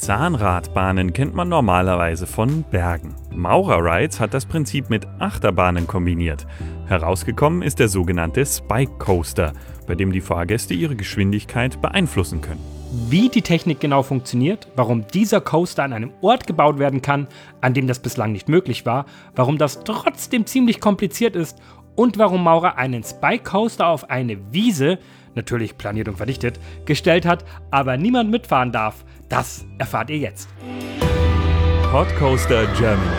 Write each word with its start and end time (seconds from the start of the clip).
Zahnradbahnen 0.00 1.12
kennt 1.12 1.34
man 1.34 1.50
normalerweise 1.50 2.26
von 2.26 2.62
Bergen. 2.70 3.14
Maurer 3.34 3.84
Rides 3.84 4.18
hat 4.18 4.32
das 4.32 4.46
Prinzip 4.46 4.88
mit 4.88 5.06
Achterbahnen 5.18 5.86
kombiniert. 5.86 6.46
Herausgekommen 6.86 7.60
ist 7.60 7.78
der 7.80 7.88
sogenannte 7.88 8.46
Spike 8.46 8.92
Coaster, 8.98 9.52
bei 9.86 9.94
dem 9.94 10.10
die 10.10 10.22
Fahrgäste 10.22 10.72
ihre 10.72 10.96
Geschwindigkeit 10.96 11.82
beeinflussen 11.82 12.40
können. 12.40 12.64
Wie 13.10 13.28
die 13.28 13.42
Technik 13.42 13.78
genau 13.80 14.02
funktioniert, 14.02 14.68
warum 14.74 15.06
dieser 15.06 15.42
Coaster 15.42 15.84
an 15.84 15.92
einem 15.92 16.12
Ort 16.22 16.46
gebaut 16.46 16.78
werden 16.78 17.02
kann, 17.02 17.28
an 17.60 17.74
dem 17.74 17.86
das 17.86 17.98
bislang 17.98 18.32
nicht 18.32 18.48
möglich 18.48 18.86
war, 18.86 19.04
warum 19.36 19.58
das 19.58 19.84
trotzdem 19.84 20.46
ziemlich 20.46 20.80
kompliziert 20.80 21.36
ist 21.36 21.58
und 21.94 22.16
warum 22.16 22.42
Maurer 22.42 22.78
einen 22.78 23.04
Spike 23.04 23.44
Coaster 23.44 23.88
auf 23.88 24.08
eine 24.08 24.38
Wiese, 24.50 24.98
natürlich 25.34 25.76
planiert 25.76 26.08
und 26.08 26.16
verdichtet, 26.16 26.58
gestellt 26.86 27.26
hat, 27.26 27.44
aber 27.70 27.98
niemand 27.98 28.30
mitfahren 28.30 28.72
darf, 28.72 29.04
das 29.30 29.64
erfahrt 29.78 30.10
ihr 30.10 30.18
jetzt. 30.18 30.48
Podcoaster 31.90 32.66
Germany. 32.78 33.16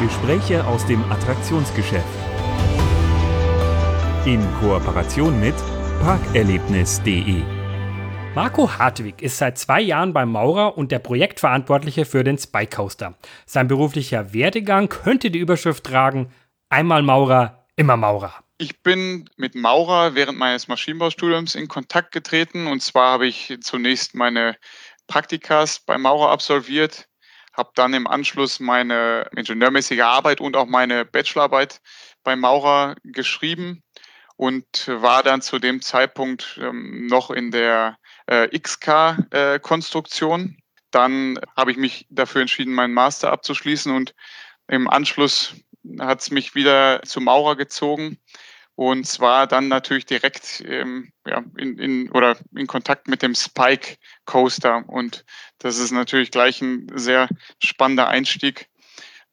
Gespräche 0.00 0.64
aus 0.66 0.84
dem 0.86 1.02
Attraktionsgeschäft. 1.10 2.04
In 4.26 4.40
Kooperation 4.60 5.40
mit 5.40 5.54
parkerlebnis.de. 6.02 7.42
Marco 8.34 8.70
Hartwig 8.78 9.22
ist 9.22 9.38
seit 9.38 9.58
zwei 9.58 9.80
Jahren 9.80 10.12
beim 10.12 10.30
Maurer 10.30 10.78
und 10.78 10.92
der 10.92 11.00
Projektverantwortliche 11.00 12.04
für 12.04 12.22
den 12.22 12.38
Spike 12.38 12.76
Coaster. 12.76 13.14
Sein 13.44 13.66
beruflicher 13.66 14.32
Werdegang 14.32 14.88
könnte 14.88 15.30
die 15.30 15.38
Überschrift 15.38 15.84
tragen: 15.84 16.28
Einmal 16.68 17.02
Maurer, 17.02 17.66
immer 17.76 17.96
Maurer. 17.96 18.34
Ich 18.62 18.82
bin 18.82 19.24
mit 19.36 19.54
Maurer 19.54 20.14
während 20.14 20.36
meines 20.38 20.68
Maschinenbaustudiums 20.68 21.54
in 21.54 21.66
Kontakt 21.66 22.12
getreten. 22.12 22.66
Und 22.66 22.82
zwar 22.82 23.12
habe 23.12 23.26
ich 23.26 23.56
zunächst 23.62 24.14
meine 24.14 24.54
Praktikas 25.06 25.78
bei 25.78 25.96
Maurer 25.96 26.28
absolviert, 26.28 27.08
habe 27.54 27.70
dann 27.74 27.94
im 27.94 28.06
Anschluss 28.06 28.60
meine 28.60 29.30
ingenieurmäßige 29.34 30.00
Arbeit 30.00 30.42
und 30.42 30.56
auch 30.56 30.66
meine 30.66 31.06
Bachelorarbeit 31.06 31.80
bei 32.22 32.36
Maurer 32.36 32.96
geschrieben 33.02 33.82
und 34.36 34.88
war 34.88 35.22
dann 35.22 35.40
zu 35.40 35.58
dem 35.58 35.80
Zeitpunkt 35.80 36.60
ähm, 36.60 37.06
noch 37.06 37.30
in 37.30 37.50
der 37.52 37.96
äh, 38.26 38.46
XK-Konstruktion. 38.58 40.40
Äh, 40.58 40.62
dann 40.90 41.40
habe 41.56 41.70
ich 41.70 41.78
mich 41.78 42.06
dafür 42.10 42.42
entschieden, 42.42 42.74
meinen 42.74 42.92
Master 42.92 43.32
abzuschließen 43.32 43.90
und 43.96 44.14
im 44.68 44.86
Anschluss 44.86 45.54
hat 45.98 46.20
es 46.20 46.30
mich 46.30 46.54
wieder 46.54 47.00
zu 47.04 47.22
Maurer 47.22 47.56
gezogen 47.56 48.18
und 48.74 49.06
zwar 49.06 49.46
dann 49.46 49.68
natürlich 49.68 50.06
direkt 50.06 50.64
ähm, 50.66 51.12
ja, 51.26 51.44
in, 51.56 51.78
in, 51.78 52.10
oder 52.12 52.36
in 52.56 52.66
Kontakt 52.66 53.08
mit 53.08 53.22
dem 53.22 53.34
Spike 53.34 53.96
Coaster. 54.24 54.84
Und 54.88 55.24
das 55.58 55.78
ist 55.78 55.90
natürlich 55.90 56.30
gleich 56.30 56.62
ein 56.62 56.86
sehr 56.94 57.28
spannender 57.62 58.08
Einstieg, 58.08 58.68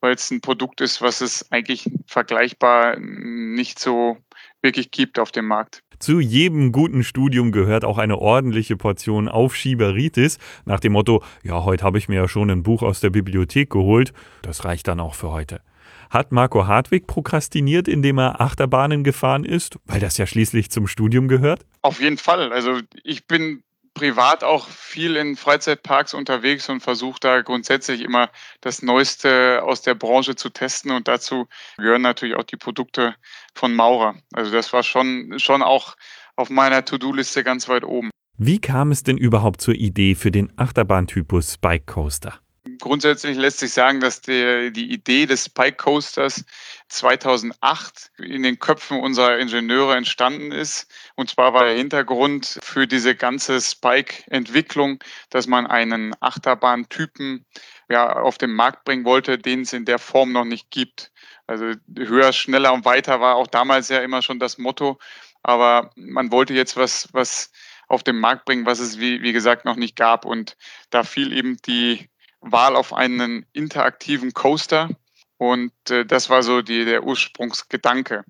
weil 0.01 0.13
es 0.13 0.29
ein 0.31 0.41
Produkt 0.41 0.81
ist, 0.81 1.01
was 1.01 1.21
es 1.21 1.51
eigentlich 1.51 1.89
vergleichbar 2.07 2.97
nicht 2.99 3.79
so 3.79 4.17
wirklich 4.61 4.91
gibt 4.91 5.17
auf 5.19 5.31
dem 5.31 5.45
Markt. 5.45 5.81
Zu 5.99 6.19
jedem 6.19 6.71
guten 6.71 7.03
Studium 7.03 7.51
gehört 7.51 7.83
auch 7.83 7.97
eine 7.97 8.19
ordentliche 8.19 8.77
Portion 8.77 9.27
Aufschieberitis, 9.27 10.37
nach 10.65 10.79
dem 10.79 10.91
Motto, 10.91 11.23
ja, 11.43 11.63
heute 11.63 11.83
habe 11.83 11.97
ich 11.97 12.07
mir 12.07 12.15
ja 12.15 12.27
schon 12.27 12.51
ein 12.51 12.61
Buch 12.61 12.83
aus 12.83 12.99
der 12.99 13.09
Bibliothek 13.09 13.71
geholt, 13.71 14.13
das 14.43 14.63
reicht 14.63 14.87
dann 14.87 14.99
auch 14.99 15.15
für 15.15 15.31
heute. 15.31 15.61
Hat 16.09 16.31
Marco 16.31 16.67
Hartwig 16.67 17.07
prokrastiniert, 17.07 17.87
indem 17.87 18.19
er 18.19 18.41
Achterbahnen 18.41 19.03
gefahren 19.03 19.43
ist, 19.43 19.77
weil 19.85 19.99
das 19.99 20.17
ja 20.17 20.25
schließlich 20.25 20.71
zum 20.71 20.87
Studium 20.87 21.27
gehört? 21.27 21.65
Auf 21.81 21.99
jeden 21.99 22.17
Fall. 22.17 22.51
Also 22.51 22.79
ich 23.03 23.27
bin 23.27 23.63
privat 23.97 24.43
auch 24.43 24.67
viel 24.67 25.15
in 25.15 25.35
Freizeitparks 25.35 26.13
unterwegs 26.13 26.69
und 26.69 26.81
versuche 26.81 27.19
da 27.19 27.41
grundsätzlich 27.41 28.01
immer 28.01 28.29
das 28.61 28.83
Neueste 28.83 29.63
aus 29.63 29.81
der 29.81 29.95
Branche 29.95 30.35
zu 30.35 30.49
testen 30.49 30.91
und 30.91 31.07
dazu 31.07 31.47
gehören 31.77 32.03
natürlich 32.03 32.35
auch 32.35 32.43
die 32.43 32.57
Produkte 32.57 33.15
von 33.55 33.73
Maurer. 33.73 34.15
Also 34.33 34.51
das 34.51 34.71
war 34.71 34.83
schon, 34.83 35.39
schon 35.39 35.63
auch 35.63 35.95
auf 36.35 36.49
meiner 36.49 36.85
To-Do-Liste 36.85 37.43
ganz 37.43 37.67
weit 37.67 37.83
oben. 37.83 38.11
Wie 38.37 38.59
kam 38.59 38.91
es 38.91 39.01
denn 39.01 39.17
überhaupt 39.17 39.61
zur 39.61 39.73
Idee 39.73 40.13
für 40.13 40.29
den 40.29 40.53
Achterbahntypus 40.57 41.53
Spike 41.53 41.85
Coaster? 41.91 42.39
Grundsätzlich 42.79 43.37
lässt 43.37 43.59
sich 43.59 43.71
sagen, 43.73 43.99
dass 43.99 44.21
die, 44.21 44.71
die 44.71 44.91
Idee 44.91 45.25
des 45.25 45.45
Spike 45.45 45.77
Coasters 45.77 46.45
2008 46.89 48.11
in 48.17 48.43
den 48.43 48.59
Köpfen 48.59 48.99
unserer 48.99 49.37
Ingenieure 49.37 49.95
entstanden 49.95 50.51
ist. 50.51 50.91
Und 51.15 51.29
zwar 51.29 51.53
war 51.53 51.65
der 51.65 51.75
Hintergrund 51.75 52.59
für 52.61 52.87
diese 52.87 53.15
ganze 53.15 53.61
Spike-Entwicklung, 53.61 55.03
dass 55.29 55.47
man 55.47 55.67
einen 55.67 56.15
Achterbahntypen 56.19 57.45
ja, 57.89 58.13
auf 58.13 58.37
den 58.37 58.51
Markt 58.51 58.85
bringen 58.85 59.05
wollte, 59.05 59.37
den 59.37 59.61
es 59.61 59.73
in 59.73 59.85
der 59.85 59.99
Form 59.99 60.31
noch 60.31 60.45
nicht 60.45 60.71
gibt. 60.71 61.11
Also 61.45 61.73
höher, 61.97 62.33
schneller 62.33 62.73
und 62.73 62.85
weiter 62.85 63.21
war 63.21 63.35
auch 63.35 63.47
damals 63.47 63.89
ja 63.89 63.99
immer 63.99 64.21
schon 64.21 64.39
das 64.39 64.57
Motto. 64.57 64.99
Aber 65.43 65.91
man 65.95 66.31
wollte 66.31 66.53
jetzt 66.53 66.75
was, 66.75 67.09
was 67.13 67.51
auf 67.87 68.03
den 68.03 68.19
Markt 68.19 68.45
bringen, 68.45 68.65
was 68.65 68.79
es, 68.79 68.99
wie, 68.99 69.21
wie 69.21 69.33
gesagt, 69.33 69.65
noch 69.65 69.77
nicht 69.77 69.95
gab. 69.95 70.25
Und 70.25 70.57
da 70.89 71.03
fiel 71.03 71.31
eben 71.31 71.57
die 71.65 72.09
Wahl 72.51 72.75
auf 72.75 72.93
einen 72.93 73.45
interaktiven 73.53 74.33
Coaster. 74.33 74.89
Und 75.37 75.71
äh, 75.89 76.05
das 76.05 76.29
war 76.29 76.43
so 76.43 76.61
die, 76.61 76.85
der 76.85 77.03
Ursprungsgedanke. 77.03 78.23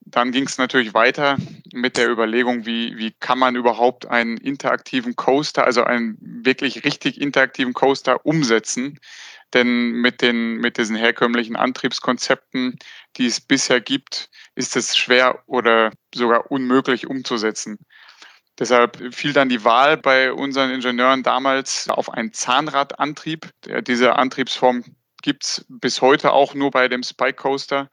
Dann 0.00 0.32
ging 0.32 0.44
es 0.44 0.58
natürlich 0.58 0.94
weiter 0.94 1.36
mit 1.72 1.96
der 1.96 2.10
Überlegung, 2.10 2.66
wie, 2.66 2.96
wie 2.96 3.12
kann 3.12 3.38
man 3.38 3.54
überhaupt 3.54 4.06
einen 4.06 4.38
interaktiven 4.38 5.14
Coaster, 5.14 5.64
also 5.64 5.84
einen 5.84 6.16
wirklich 6.20 6.84
richtig 6.84 7.20
interaktiven 7.20 7.74
Coaster 7.74 8.24
umsetzen. 8.24 8.98
Denn 9.52 9.92
mit, 9.92 10.22
den, 10.22 10.56
mit 10.56 10.78
diesen 10.78 10.96
herkömmlichen 10.96 11.56
Antriebskonzepten, 11.56 12.78
die 13.16 13.26
es 13.26 13.40
bisher 13.40 13.80
gibt, 13.80 14.30
ist 14.54 14.76
es 14.76 14.96
schwer 14.96 15.42
oder 15.46 15.92
sogar 16.14 16.50
unmöglich 16.50 17.06
umzusetzen. 17.06 17.78
Deshalb 18.60 19.14
fiel 19.14 19.32
dann 19.32 19.48
die 19.48 19.64
Wahl 19.64 19.96
bei 19.96 20.32
unseren 20.34 20.70
Ingenieuren 20.70 21.22
damals 21.22 21.88
auf 21.88 22.12
einen 22.12 22.34
Zahnradantrieb. 22.34 23.48
Diese 23.86 24.16
Antriebsform 24.16 24.84
gibt 25.22 25.44
es 25.44 25.64
bis 25.68 26.02
heute 26.02 26.32
auch 26.32 26.54
nur 26.54 26.70
bei 26.70 26.86
dem 26.86 27.02
Spike 27.02 27.36
Coaster. 27.36 27.90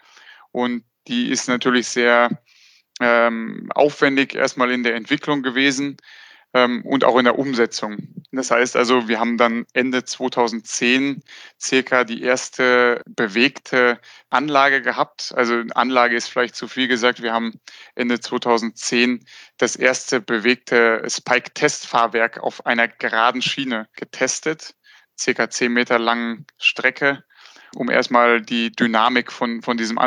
Und 0.51 0.83
die 1.07 1.29
ist 1.29 1.47
natürlich 1.47 1.87
sehr 1.87 2.41
ähm, 2.99 3.69
aufwendig 3.75 4.35
erstmal 4.35 4.71
in 4.71 4.83
der 4.83 4.95
Entwicklung 4.95 5.41
gewesen 5.41 5.95
ähm, 6.53 6.83
und 6.85 7.03
auch 7.03 7.17
in 7.17 7.25
der 7.25 7.37
Umsetzung. 7.37 7.97
Das 8.31 8.51
heißt 8.51 8.75
also, 8.75 9.07
wir 9.07 9.19
haben 9.19 9.37
dann 9.37 9.65
Ende 9.73 10.03
2010 10.03 11.23
circa 11.59 12.03
die 12.03 12.21
erste 12.21 13.01
bewegte 13.05 13.99
Anlage 14.29 14.81
gehabt. 14.81 15.33
Also 15.35 15.63
Anlage 15.75 16.15
ist 16.15 16.27
vielleicht 16.27 16.55
zu 16.55 16.67
viel 16.67 16.87
gesagt. 16.87 17.21
Wir 17.21 17.33
haben 17.33 17.59
Ende 17.95 18.19
2010 18.19 19.25
das 19.57 19.75
erste 19.75 20.21
bewegte 20.21 21.03
Spike-Testfahrwerk 21.07 22.39
auf 22.39 22.65
einer 22.65 22.87
geraden 22.87 23.41
Schiene 23.41 23.87
getestet, 23.95 24.75
circa 25.17 25.49
10 25.49 25.71
Meter 25.73 25.99
langen 25.99 26.45
Strecke, 26.57 27.23
um 27.75 27.89
erstmal 27.89 28.41
die 28.41 28.71
Dynamik 28.71 29.31
von, 29.31 29.61
von 29.61 29.77
diesem 29.77 29.97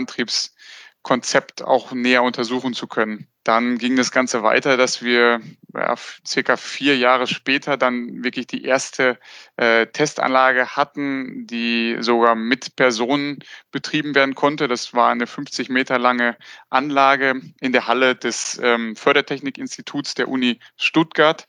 Antriebskonzept 1.03 1.63
auch 1.63 1.93
näher 1.93 2.23
untersuchen 2.23 2.75
zu 2.75 2.87
können. 2.87 3.27
Dann 3.43 3.79
ging 3.79 3.97
das 3.97 4.13
Ganze 4.13 4.43
weiter, 4.43 4.77
dass 4.77 5.03
wir 5.03 5.41
ja, 5.75 5.95
circa 6.27 6.57
vier 6.57 6.97
Jahre 6.99 7.27
später 7.27 7.77
dann 7.77 8.23
wirklich 8.23 8.47
die 8.47 8.65
erste 8.65 9.19
äh, 9.57 9.87
Testanlage 9.87 10.77
hatten, 10.77 11.47
die 11.47 11.97
sogar 12.01 12.35
mit 12.35 12.77
Personen 12.77 13.39
betrieben 13.73 14.15
werden 14.15 14.35
konnte. 14.35 14.69
Das 14.69 14.93
war 14.93 15.11
eine 15.11 15.27
50 15.27 15.71
Meter 15.71 15.99
lange 15.99 16.37
Anlage 16.69 17.41
in 17.61 17.73
der 17.73 17.87
Halle 17.87 18.15
des 18.15 18.61
ähm, 18.63 18.95
Fördertechnikinstituts 18.95 20.15
der 20.15 20.29
Uni 20.29 20.61
Stuttgart. 20.77 21.49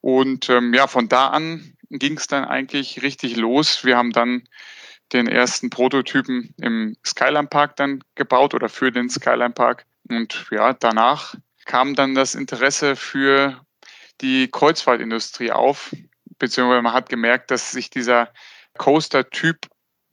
Und 0.00 0.48
ähm, 0.48 0.72
ja, 0.72 0.86
von 0.86 1.08
da 1.08 1.28
an 1.28 1.76
ging 1.90 2.16
es 2.16 2.28
dann 2.28 2.44
eigentlich 2.44 3.02
richtig 3.02 3.36
los. 3.36 3.84
Wir 3.84 3.98
haben 3.98 4.12
dann 4.12 4.44
den 5.12 5.26
ersten 5.26 5.70
Prototypen 5.70 6.54
im 6.60 6.96
Skyline 7.04 7.48
Park 7.48 7.76
dann 7.76 8.02
gebaut 8.14 8.54
oder 8.54 8.68
für 8.68 8.92
den 8.92 9.08
Skyline 9.08 9.50
Park 9.52 9.86
und 10.08 10.46
ja, 10.50 10.72
danach 10.72 11.34
kam 11.66 11.94
dann 11.94 12.14
das 12.14 12.34
Interesse 12.34 12.96
für 12.96 13.60
die 14.20 14.48
Kreuzfahrtindustrie 14.50 15.52
auf, 15.52 15.94
beziehungsweise 16.38 16.82
man 16.82 16.92
hat 16.92 17.08
gemerkt, 17.08 17.50
dass 17.50 17.70
sich 17.70 17.90
dieser 17.90 18.28
Coaster-Typ 18.76 19.68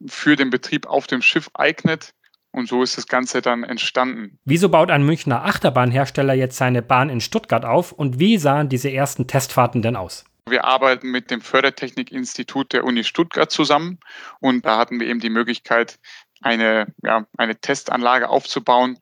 für 0.08 0.36
den 0.36 0.50
Betrieb 0.50 0.86
auf 0.86 1.08
dem 1.08 1.22
Schiff 1.22 1.50
eignet. 1.54 2.12
Und 2.52 2.70
so 2.70 2.82
ist 2.82 2.98
das 2.98 3.08
Ganze 3.08 3.42
dann 3.42 3.64
entstanden. 3.64 4.40
Wieso 4.46 4.70
baut 4.70 4.90
ein 4.90 5.04
Münchner 5.04 5.46
Achterbahnhersteller 5.46 6.34
jetzt 6.34 6.58
seine 6.58 6.82
Bahn 6.82 7.10
in 7.10 7.22
Stuttgart 7.22 7.66
auf 7.66 7.92
und 7.92 8.20
wie 8.20 8.38
sahen 8.38 8.70
diese 8.70 8.92
ersten 8.92 9.28
Testfahrten 9.28 9.82
denn 9.82 9.96
aus? 9.96 10.26
Wir 10.50 10.66
arbeiten 10.66 11.10
mit 11.12 11.30
dem 11.32 11.42
Fördertechnikinstitut 11.42 12.74
der 12.74 12.84
Uni 12.84 13.04
Stuttgart 13.04 13.52
zusammen 13.52 14.00
und 14.40 14.66
da 14.66 14.78
hatten 14.78 15.00
wir 15.00 15.08
eben 15.08 15.20
die 15.20 15.30
Möglichkeit, 15.30 16.00
eine, 16.42 16.94
ja, 17.04 17.26
eine 17.38 17.60
Testanlage 17.60 18.30
aufzubauen 18.30 19.00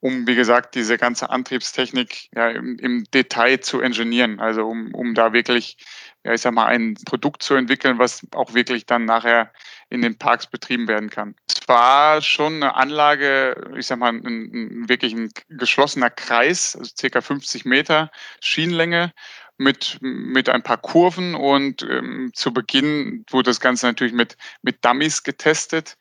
um, 0.00 0.26
wie 0.26 0.36
gesagt, 0.36 0.74
diese 0.74 0.96
ganze 0.96 1.30
Antriebstechnik 1.30 2.28
ja, 2.34 2.48
im, 2.50 2.78
im 2.78 3.04
Detail 3.12 3.60
zu 3.60 3.80
ingenieren. 3.80 4.38
Also 4.38 4.64
um, 4.66 4.94
um 4.94 5.14
da 5.14 5.32
wirklich, 5.32 5.76
ja, 6.24 6.34
ich 6.34 6.40
sag 6.40 6.54
mal, 6.54 6.66
ein 6.66 6.94
Produkt 7.04 7.42
zu 7.42 7.54
entwickeln, 7.54 7.98
was 7.98 8.24
auch 8.32 8.54
wirklich 8.54 8.86
dann 8.86 9.06
nachher 9.06 9.52
in 9.90 10.02
den 10.02 10.16
Parks 10.16 10.46
betrieben 10.46 10.86
werden 10.86 11.10
kann. 11.10 11.34
Es 11.48 11.66
war 11.66 12.22
schon 12.22 12.62
eine 12.62 12.76
Anlage, 12.76 13.72
ich 13.76 13.86
sag 13.86 13.98
mal, 13.98 14.12
ein, 14.12 14.24
ein 14.24 14.88
wirklich 14.88 15.14
ein 15.14 15.30
geschlossener 15.48 16.10
Kreis, 16.10 16.76
also 16.76 16.92
circa 16.96 17.20
50 17.20 17.64
Meter 17.64 18.10
Schienenlänge 18.40 19.12
mit, 19.58 19.98
mit 20.00 20.48
ein 20.48 20.62
paar 20.62 20.78
Kurven 20.78 21.34
und 21.34 21.82
ähm, 21.82 22.30
zu 22.32 22.52
Beginn 22.52 23.24
wurde 23.30 23.50
das 23.50 23.60
Ganze 23.60 23.86
natürlich 23.86 24.14
mit, 24.14 24.36
mit 24.62 24.84
Dummies 24.84 25.22
getestet 25.22 25.96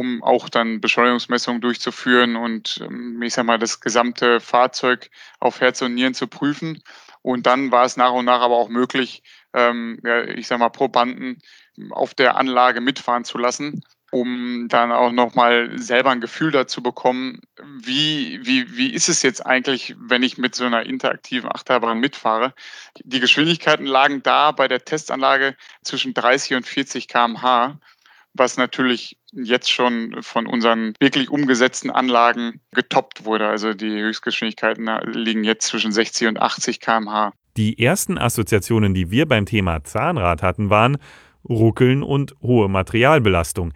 um 0.00 0.22
auch 0.22 0.48
dann 0.48 0.80
Beschleunigungsmessungen 0.80 1.60
durchzuführen 1.60 2.34
und 2.34 2.80
ähm, 2.80 3.20
ich 3.20 3.34
sag 3.34 3.44
mal, 3.44 3.58
das 3.58 3.80
gesamte 3.80 4.40
Fahrzeug 4.40 5.10
auf 5.40 5.60
Herz 5.60 5.82
und 5.82 5.94
Nieren 5.94 6.14
zu 6.14 6.26
prüfen. 6.26 6.82
Und 7.20 7.44
dann 7.44 7.70
war 7.70 7.84
es 7.84 7.98
nach 7.98 8.12
und 8.12 8.24
nach 8.24 8.40
aber 8.40 8.56
auch 8.56 8.70
möglich, 8.70 9.22
ähm, 9.52 10.00
ja, 10.02 10.24
ich 10.24 10.46
sag 10.46 10.58
mal, 10.58 10.70
Probanden 10.70 11.42
auf 11.90 12.14
der 12.14 12.38
Anlage 12.38 12.80
mitfahren 12.80 13.24
zu 13.24 13.36
lassen, 13.36 13.84
um 14.10 14.66
dann 14.68 14.92
auch 14.92 15.12
nochmal 15.12 15.78
selber 15.78 16.10
ein 16.10 16.20
Gefühl 16.20 16.50
dazu 16.50 16.82
bekommen, 16.82 17.40
wie, 17.82 18.40
wie, 18.42 18.76
wie 18.76 18.92
ist 18.92 19.08
es 19.08 19.22
jetzt 19.22 19.44
eigentlich, 19.44 19.94
wenn 19.98 20.22
ich 20.22 20.38
mit 20.38 20.54
so 20.54 20.64
einer 20.64 20.84
interaktiven 20.84 21.50
Achterbahn 21.50 22.00
mitfahre. 22.00 22.54
Die 23.04 23.20
Geschwindigkeiten 23.20 23.86
lagen 23.86 24.22
da 24.22 24.52
bei 24.52 24.68
der 24.68 24.84
Testanlage 24.84 25.56
zwischen 25.82 26.14
30 26.14 26.56
und 26.56 26.66
40 26.66 27.08
km/h 27.08 27.78
was 28.34 28.56
natürlich 28.56 29.18
jetzt 29.32 29.70
schon 29.70 30.16
von 30.20 30.46
unseren 30.46 30.94
wirklich 31.00 31.30
umgesetzten 31.30 31.90
Anlagen 31.90 32.60
getoppt 32.72 33.24
wurde. 33.24 33.48
Also 33.48 33.74
die 33.74 33.90
Höchstgeschwindigkeiten 33.90 34.88
liegen 35.12 35.44
jetzt 35.44 35.66
zwischen 35.66 35.92
60 35.92 36.28
und 36.28 36.40
80 36.40 36.80
km/h. 36.80 37.32
Die 37.56 37.82
ersten 37.82 38.18
Assoziationen, 38.18 38.94
die 38.94 39.10
wir 39.10 39.26
beim 39.26 39.46
Thema 39.46 39.82
Zahnrad 39.82 40.42
hatten, 40.42 40.70
waren 40.70 40.98
Ruckeln 41.48 42.02
und 42.02 42.34
hohe 42.42 42.68
Materialbelastung. 42.68 43.72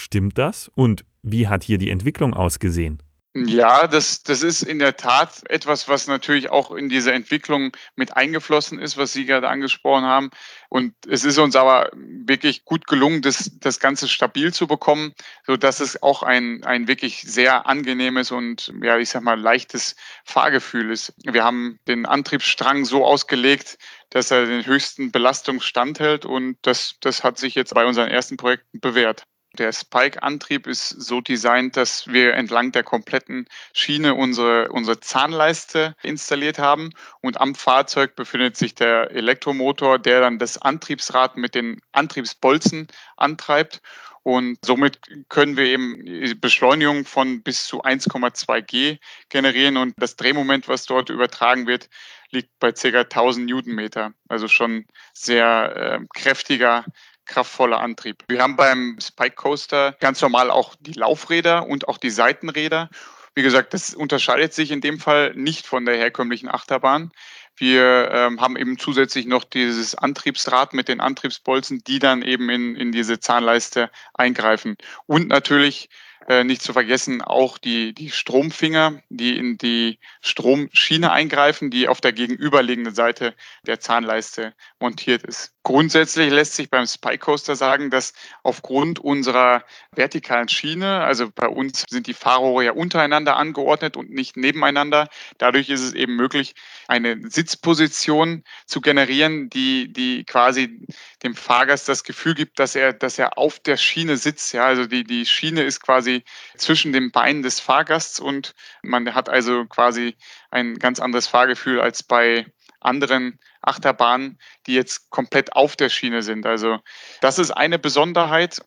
Stimmt 0.00 0.38
das? 0.38 0.70
Und 0.74 1.04
wie 1.22 1.46
hat 1.46 1.62
hier 1.62 1.76
die 1.76 1.90
Entwicklung 1.90 2.32
ausgesehen? 2.32 3.02
Ja, 3.34 3.86
das, 3.86 4.24
das 4.24 4.42
ist 4.42 4.62
in 4.62 4.80
der 4.80 4.96
Tat 4.96 5.42
etwas, 5.48 5.86
was 5.86 6.08
natürlich 6.08 6.50
auch 6.50 6.72
in 6.72 6.88
diese 6.88 7.12
Entwicklung 7.12 7.70
mit 7.94 8.16
eingeflossen 8.16 8.80
ist, 8.80 8.96
was 8.96 9.12
Sie 9.12 9.24
gerade 9.24 9.48
angesprochen 9.48 10.04
haben. 10.04 10.30
Und 10.68 10.94
es 11.06 11.22
ist 11.22 11.38
uns 11.38 11.54
aber 11.54 11.90
wirklich 11.94 12.64
gut 12.64 12.88
gelungen, 12.88 13.22
das, 13.22 13.52
das 13.60 13.78
Ganze 13.78 14.08
stabil 14.08 14.52
zu 14.52 14.66
bekommen, 14.66 15.12
so 15.46 15.56
dass 15.56 15.78
es 15.78 16.02
auch 16.02 16.24
ein, 16.24 16.64
ein 16.64 16.88
wirklich 16.88 17.22
sehr 17.22 17.66
angenehmes 17.66 18.32
und, 18.32 18.72
ja, 18.82 18.98
ich 18.98 19.10
sag 19.10 19.22
mal, 19.22 19.38
leichtes 19.38 19.94
Fahrgefühl 20.24 20.90
ist. 20.90 21.12
Wir 21.22 21.44
haben 21.44 21.78
den 21.86 22.06
Antriebsstrang 22.06 22.84
so 22.84 23.04
ausgelegt, 23.04 23.78
dass 24.08 24.32
er 24.32 24.46
den 24.46 24.66
höchsten 24.66 25.12
Belastungen 25.12 25.60
standhält 25.60 26.24
und 26.24 26.56
das, 26.62 26.96
das 27.00 27.22
hat 27.22 27.38
sich 27.38 27.54
jetzt 27.54 27.74
bei 27.74 27.84
unseren 27.84 28.08
ersten 28.08 28.36
Projekten 28.36 28.80
bewährt. 28.80 29.24
Der 29.58 29.72
Spike-Antrieb 29.72 30.68
ist 30.68 30.88
so 30.88 31.20
designt, 31.20 31.76
dass 31.76 32.06
wir 32.06 32.34
entlang 32.34 32.70
der 32.70 32.84
kompletten 32.84 33.46
Schiene 33.72 34.14
unsere, 34.14 34.68
unsere 34.70 35.00
Zahnleiste 35.00 35.96
installiert 36.02 36.60
haben 36.60 36.90
und 37.20 37.40
am 37.40 37.56
Fahrzeug 37.56 38.14
befindet 38.14 38.56
sich 38.56 38.76
der 38.76 39.10
Elektromotor, 39.10 39.98
der 39.98 40.20
dann 40.20 40.38
das 40.38 40.56
Antriebsrad 40.62 41.36
mit 41.36 41.56
den 41.56 41.80
Antriebsbolzen 41.92 42.86
antreibt 43.16 43.82
und 44.22 44.58
somit 44.64 44.98
können 45.28 45.56
wir 45.56 45.64
eben 45.64 46.40
Beschleunigung 46.40 47.04
von 47.04 47.42
bis 47.42 47.64
zu 47.64 47.82
1,2 47.82 48.60
G 48.60 48.98
generieren 49.30 49.76
und 49.78 49.94
das 49.96 50.16
Drehmoment, 50.16 50.68
was 50.68 50.84
dort 50.84 51.08
übertragen 51.08 51.66
wird, 51.66 51.88
liegt 52.30 52.50
bei 52.58 52.72
ca. 52.72 53.00
1000 53.00 53.46
Newtonmeter. 53.46 54.12
Also 54.28 54.46
schon 54.46 54.86
sehr 55.14 55.74
äh, 55.76 56.06
kräftiger 56.14 56.84
kraftvoller 57.26 57.80
Antrieb. 57.80 58.24
Wir 58.28 58.42
haben 58.42 58.56
beim 58.56 58.98
Spike 59.00 59.36
Coaster 59.36 59.96
ganz 60.00 60.20
normal 60.20 60.50
auch 60.50 60.74
die 60.80 60.92
Laufräder 60.92 61.66
und 61.66 61.88
auch 61.88 61.98
die 61.98 62.10
Seitenräder. 62.10 62.90
Wie 63.34 63.42
gesagt, 63.42 63.74
das 63.74 63.94
unterscheidet 63.94 64.52
sich 64.52 64.70
in 64.70 64.80
dem 64.80 64.98
Fall 64.98 65.32
nicht 65.34 65.66
von 65.66 65.84
der 65.84 65.96
herkömmlichen 65.96 66.48
Achterbahn. 66.48 67.12
Wir 67.56 68.10
ähm, 68.12 68.40
haben 68.40 68.56
eben 68.56 68.78
zusätzlich 68.78 69.26
noch 69.26 69.44
dieses 69.44 69.94
Antriebsrad 69.94 70.72
mit 70.72 70.88
den 70.88 71.00
Antriebsbolzen, 71.00 71.82
die 71.86 71.98
dann 71.98 72.22
eben 72.22 72.48
in, 72.48 72.74
in 72.74 72.90
diese 72.90 73.20
Zahnleiste 73.20 73.90
eingreifen. 74.14 74.76
Und 75.06 75.28
natürlich 75.28 75.90
äh, 76.28 76.44
nicht 76.44 76.62
zu 76.62 76.72
vergessen 76.72 77.22
auch 77.22 77.58
die, 77.58 77.94
die 77.94 78.10
Stromfinger, 78.10 79.00
die 79.08 79.36
in 79.38 79.56
die 79.58 79.98
Stromschiene 80.20 81.10
eingreifen, 81.10 81.70
die 81.70 81.88
auf 81.88 82.00
der 82.00 82.12
gegenüberliegenden 82.12 82.94
Seite 82.94 83.34
der 83.66 83.80
Zahnleiste 83.80 84.54
montiert 84.78 85.22
ist. 85.22 85.54
Grundsätzlich 85.62 86.30
lässt 86.30 86.54
sich 86.54 86.70
beim 86.70 86.86
Spike 86.86 87.18
Coaster 87.18 87.54
sagen, 87.54 87.90
dass 87.90 88.14
aufgrund 88.42 88.98
unserer 88.98 89.64
vertikalen 89.92 90.48
Schiene, 90.48 91.00
also 91.00 91.30
bei 91.34 91.48
uns 91.48 91.84
sind 91.88 92.06
die 92.06 92.14
Fahrrohre 92.14 92.64
ja 92.64 92.72
untereinander 92.72 93.36
angeordnet 93.36 93.96
und 93.96 94.10
nicht 94.10 94.36
nebeneinander, 94.36 95.08
dadurch 95.38 95.68
ist 95.68 95.82
es 95.82 95.92
eben 95.92 96.16
möglich, 96.16 96.54
eine 96.88 97.30
Sitzposition 97.30 98.42
zu 98.66 98.80
generieren, 98.80 99.50
die, 99.50 99.92
die 99.92 100.24
quasi 100.24 100.86
dem 101.22 101.34
Fahrgast 101.34 101.88
das 101.88 102.04
Gefühl 102.04 102.34
gibt, 102.34 102.58
dass 102.58 102.74
er, 102.74 102.92
dass 102.92 103.18
er 103.18 103.36
auf 103.36 103.60
der 103.60 103.76
Schiene 103.76 104.16
sitzt. 104.16 104.52
Ja, 104.52 104.64
also 104.64 104.86
die, 104.86 105.04
die 105.04 105.26
Schiene 105.26 105.62
ist 105.62 105.80
quasi 105.80 106.24
zwischen 106.56 106.92
den 106.92 107.10
Beinen 107.10 107.42
des 107.42 107.60
Fahrgasts 107.60 108.20
und 108.20 108.54
man 108.82 109.14
hat 109.14 109.28
also 109.28 109.66
quasi 109.66 110.16
ein 110.50 110.78
ganz 110.78 110.98
anderes 111.00 111.26
Fahrgefühl 111.26 111.80
als 111.80 112.02
bei 112.02 112.46
anderen 112.80 113.38
Achterbahnen, 113.62 114.38
die 114.66 114.74
jetzt 114.74 115.10
komplett 115.10 115.52
auf 115.52 115.76
der 115.76 115.90
Schiene 115.90 116.22
sind. 116.22 116.46
Also 116.46 116.78
das 117.20 117.38
ist 117.38 117.50
eine 117.50 117.78
Besonderheit. 117.78 118.62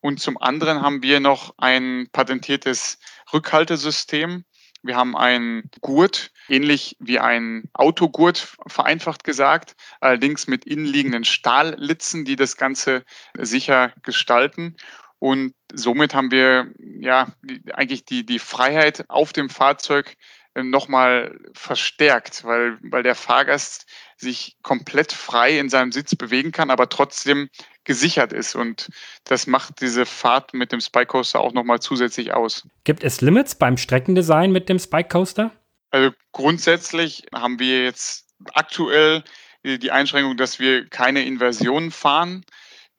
Und 0.00 0.20
zum 0.20 0.38
anderen 0.38 0.82
haben 0.82 1.02
wir 1.02 1.18
noch 1.18 1.54
ein 1.58 2.08
patentiertes 2.12 2.98
Rückhaltesystem. 3.32 4.44
Wir 4.86 4.96
haben 4.96 5.16
einen 5.16 5.70
Gurt, 5.80 6.30
ähnlich 6.48 6.96
wie 7.00 7.18
ein 7.18 7.64
Autogurt, 7.74 8.56
vereinfacht 8.66 9.24
gesagt, 9.24 9.74
allerdings 10.00 10.46
mit 10.46 10.64
innenliegenden 10.64 11.24
Stahllitzen, 11.24 12.24
die 12.24 12.36
das 12.36 12.56
Ganze 12.56 13.04
sicher 13.36 13.92
gestalten. 14.02 14.76
Und 15.18 15.54
somit 15.72 16.14
haben 16.14 16.30
wir 16.30 16.72
ja 17.00 17.28
eigentlich 17.72 18.04
die, 18.04 18.24
die 18.24 18.38
Freiheit 18.38 19.04
auf 19.08 19.32
dem 19.32 19.48
Fahrzeug 19.48 20.16
nochmal 20.62 21.38
verstärkt, 21.54 22.44
weil, 22.44 22.78
weil 22.82 23.02
der 23.02 23.14
Fahrgast 23.14 23.86
sich 24.16 24.56
komplett 24.62 25.12
frei 25.12 25.58
in 25.58 25.68
seinem 25.68 25.92
Sitz 25.92 26.14
bewegen 26.14 26.52
kann, 26.52 26.70
aber 26.70 26.88
trotzdem 26.88 27.48
gesichert 27.84 28.32
ist. 28.32 28.54
Und 28.54 28.88
das 29.24 29.46
macht 29.46 29.80
diese 29.80 30.06
Fahrt 30.06 30.54
mit 30.54 30.72
dem 30.72 30.80
Spike 30.80 31.06
Coaster 31.06 31.40
auch 31.40 31.52
nochmal 31.52 31.80
zusätzlich 31.80 32.32
aus. 32.32 32.66
Gibt 32.84 33.02
es 33.02 33.20
Limits 33.20 33.54
beim 33.54 33.76
Streckendesign 33.76 34.50
mit 34.52 34.68
dem 34.68 34.78
Spike 34.78 35.08
Coaster? 35.08 35.52
Also 35.90 36.10
grundsätzlich 36.32 37.26
haben 37.34 37.58
wir 37.58 37.84
jetzt 37.84 38.26
aktuell 38.54 39.22
die 39.64 39.90
Einschränkung, 39.90 40.36
dass 40.36 40.58
wir 40.58 40.88
keine 40.88 41.24
Inversionen 41.24 41.90
fahren 41.90 42.44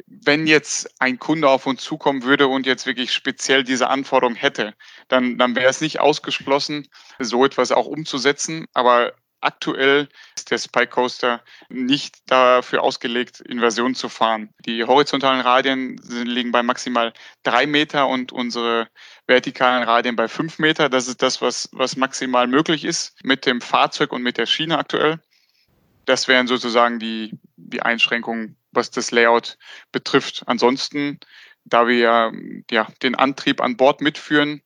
wenn 0.06 0.48
jetzt 0.48 1.02
ein 1.02 1.20
Kunde 1.20 1.50
auf 1.50 1.66
uns 1.66 1.84
zukommen 1.84 2.24
würde 2.24 2.48
und 2.48 2.66
jetzt 2.66 2.86
wirklich 2.86 3.14
speziell 3.14 3.64
diese 3.64 3.90
Anforderung 3.90 4.36
hätte, 4.36 4.74
dann, 5.08 5.38
dann 5.38 5.56
wäre 5.56 5.70
es 5.70 5.82
nicht 5.82 6.00
ausgeschlossen, 6.00 6.88
so 7.20 7.46
etwas 7.46 7.72
auch 7.72 7.88
umzusetzen. 7.88 8.68
Aber 8.74 9.14
aktuell 9.42 10.08
ist 10.36 10.52
der 10.52 10.58
Spike 10.58 10.88
Coaster 10.90 11.42
nicht 11.70 12.20
dafür 12.32 12.84
ausgelegt, 12.84 13.42
Inversion 13.42 13.96
zu 13.96 14.10
fahren. 14.10 14.50
Die 14.66 14.84
horizontalen 14.84 15.42
Radien 15.42 15.98
liegen 15.98 16.52
bei 16.52 16.64
maximal 16.64 17.14
drei 17.44 17.68
Meter 17.68 18.08
und 18.08 18.32
unsere 18.32 18.88
vertikalen 19.28 19.84
Radien 19.84 20.16
bei 20.16 20.28
fünf 20.28 20.60
Meter. 20.60 20.90
Das 20.90 21.08
ist 21.08 21.22
das, 21.22 21.42
was, 21.42 21.70
was 21.72 21.96
maximal 21.96 22.48
möglich 22.48 22.86
ist 22.86 23.16
mit 23.24 23.46
dem 23.46 23.62
Fahrzeug 23.62 24.12
und 24.12 24.24
mit 24.24 24.38
der 24.38 24.46
Schiene 24.46 24.78
aktuell. 24.78 25.20
Das 26.06 26.28
wären 26.28 26.48
sozusagen 26.48 27.00
die, 27.00 27.38
die 27.58 27.82
Einschränkungen 27.82 28.56
was 28.78 28.90
das 28.92 29.12
Layout 29.12 29.58
betrifft. 29.92 30.44
Ansonsten, 30.46 31.20
da 31.66 31.88
wir 31.88 32.32
ja 32.72 32.88
den 33.04 33.16
Antrieb 33.16 33.60
an 33.60 33.76
Bord 33.76 34.00
mitführen, 34.00 34.62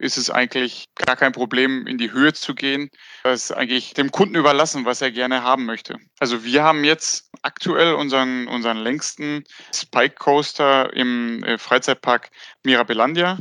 ist 0.00 0.16
es 0.16 0.30
eigentlich 0.30 0.86
gar 0.94 1.14
kein 1.14 1.32
Problem, 1.32 1.86
in 1.86 1.98
die 1.98 2.10
Höhe 2.10 2.32
zu 2.32 2.54
gehen. 2.54 2.90
Das 3.22 3.44
ist 3.44 3.52
eigentlich 3.52 3.92
dem 3.92 4.10
Kunden 4.10 4.34
überlassen, 4.34 4.86
was 4.86 5.02
er 5.02 5.12
gerne 5.12 5.42
haben 5.42 5.66
möchte. 5.66 5.98
Also 6.18 6.42
wir 6.42 6.64
haben 6.64 6.84
jetzt 6.84 7.30
aktuell 7.42 7.94
unseren, 7.94 8.48
unseren 8.48 8.78
längsten 8.78 9.44
Spike 9.74 10.14
Coaster 10.16 10.92
im 10.94 11.44
äh, 11.44 11.58
Freizeitpark 11.58 12.30
Mirabelandia. 12.64 13.38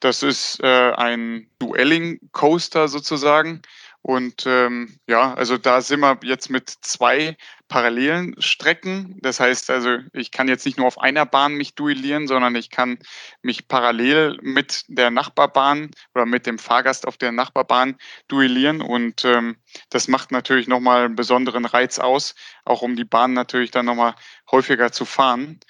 Das 0.00 0.24
ist 0.24 0.58
äh, 0.60 0.92
ein 0.92 1.48
Duelling 1.60 2.18
Coaster 2.32 2.88
sozusagen 2.88 3.62
Und 4.02 4.46
ähm, 4.46 4.98
ja, 5.06 5.32
also 5.34 5.58
da 5.58 5.80
sind 5.80 6.00
wir 6.00 6.18
jetzt 6.24 6.50
mit 6.50 6.68
zwei 6.68 7.36
parallelen 7.68 8.34
Strecken. 8.42 9.16
Das 9.22 9.38
heißt 9.38 9.70
also, 9.70 9.98
ich 10.12 10.32
kann 10.32 10.48
jetzt 10.48 10.66
nicht 10.66 10.76
nur 10.76 10.88
auf 10.88 11.00
einer 11.00 11.24
Bahn 11.24 11.54
mich 11.54 11.76
duellieren, 11.76 12.26
sondern 12.26 12.56
ich 12.56 12.70
kann 12.70 12.98
mich 13.42 13.68
parallel 13.68 14.38
mit 14.42 14.84
der 14.88 15.12
Nachbarbahn 15.12 15.92
oder 16.16 16.26
mit 16.26 16.46
dem 16.46 16.58
Fahrgast 16.58 17.06
auf 17.06 17.16
der 17.16 17.30
Nachbarbahn 17.30 17.96
duellieren. 18.26 18.82
Und 18.82 19.24
ähm, 19.24 19.56
das 19.88 20.08
macht 20.08 20.32
natürlich 20.32 20.66
nochmal 20.66 21.04
einen 21.04 21.16
besonderen 21.16 21.64
Reiz 21.64 22.00
aus, 22.00 22.34
auch 22.64 22.82
um 22.82 22.96
die 22.96 23.04
Bahn 23.04 23.34
natürlich 23.34 23.70
dann 23.70 23.86
nochmal 23.86 24.16
häufiger 24.50 24.90
zu 24.90 25.04
fahren. 25.04 25.60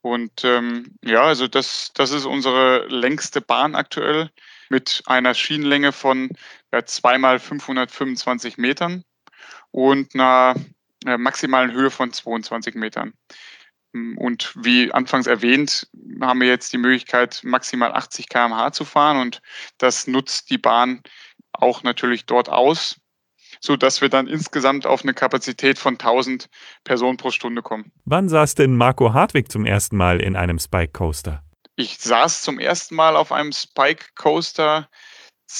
Und 0.00 0.44
ähm, 0.44 0.96
ja, 1.04 1.22
also 1.24 1.46
das, 1.46 1.92
das 1.94 2.10
ist 2.10 2.24
unsere 2.24 2.86
längste 2.88 3.42
Bahn 3.42 3.74
aktuell 3.74 4.30
mit 4.68 5.02
einer 5.06 5.34
Schienenlänge 5.34 5.92
von 5.92 6.30
ja, 6.72 6.84
zweimal 6.84 7.38
525 7.38 8.58
Metern 8.58 9.04
und 9.70 10.14
einer 10.14 10.54
äh, 11.06 11.18
maximalen 11.18 11.72
Höhe 11.72 11.90
von 11.90 12.12
22 12.12 12.74
Metern. 12.74 13.12
Und 14.16 14.54
wie 14.56 14.90
anfangs 14.90 15.26
erwähnt, 15.26 15.86
haben 16.22 16.40
wir 16.40 16.48
jetzt 16.48 16.72
die 16.72 16.78
Möglichkeit, 16.78 17.42
maximal 17.44 17.92
80 17.92 18.28
km/h 18.30 18.72
zu 18.72 18.86
fahren 18.86 19.18
und 19.18 19.42
das 19.76 20.06
nutzt 20.06 20.48
die 20.48 20.56
Bahn 20.56 21.02
auch 21.52 21.82
natürlich 21.82 22.24
dort 22.24 22.48
aus, 22.48 22.98
sodass 23.60 24.00
wir 24.00 24.08
dann 24.08 24.28
insgesamt 24.28 24.86
auf 24.86 25.02
eine 25.02 25.12
Kapazität 25.12 25.78
von 25.78 25.94
1000 25.94 26.48
Personen 26.84 27.18
pro 27.18 27.30
Stunde 27.30 27.60
kommen. 27.60 27.92
Wann 28.06 28.30
saß 28.30 28.54
denn 28.54 28.74
Marco 28.74 29.12
Hartwig 29.12 29.52
zum 29.52 29.66
ersten 29.66 29.98
Mal 29.98 30.22
in 30.22 30.36
einem 30.36 30.58
Spike 30.58 30.92
Coaster? 30.92 31.42
Ich 31.76 31.98
saß 31.98 32.40
zum 32.40 32.58
ersten 32.58 32.94
Mal 32.94 33.14
auf 33.14 33.30
einem 33.30 33.52
Spike 33.52 34.06
Coaster 34.14 34.88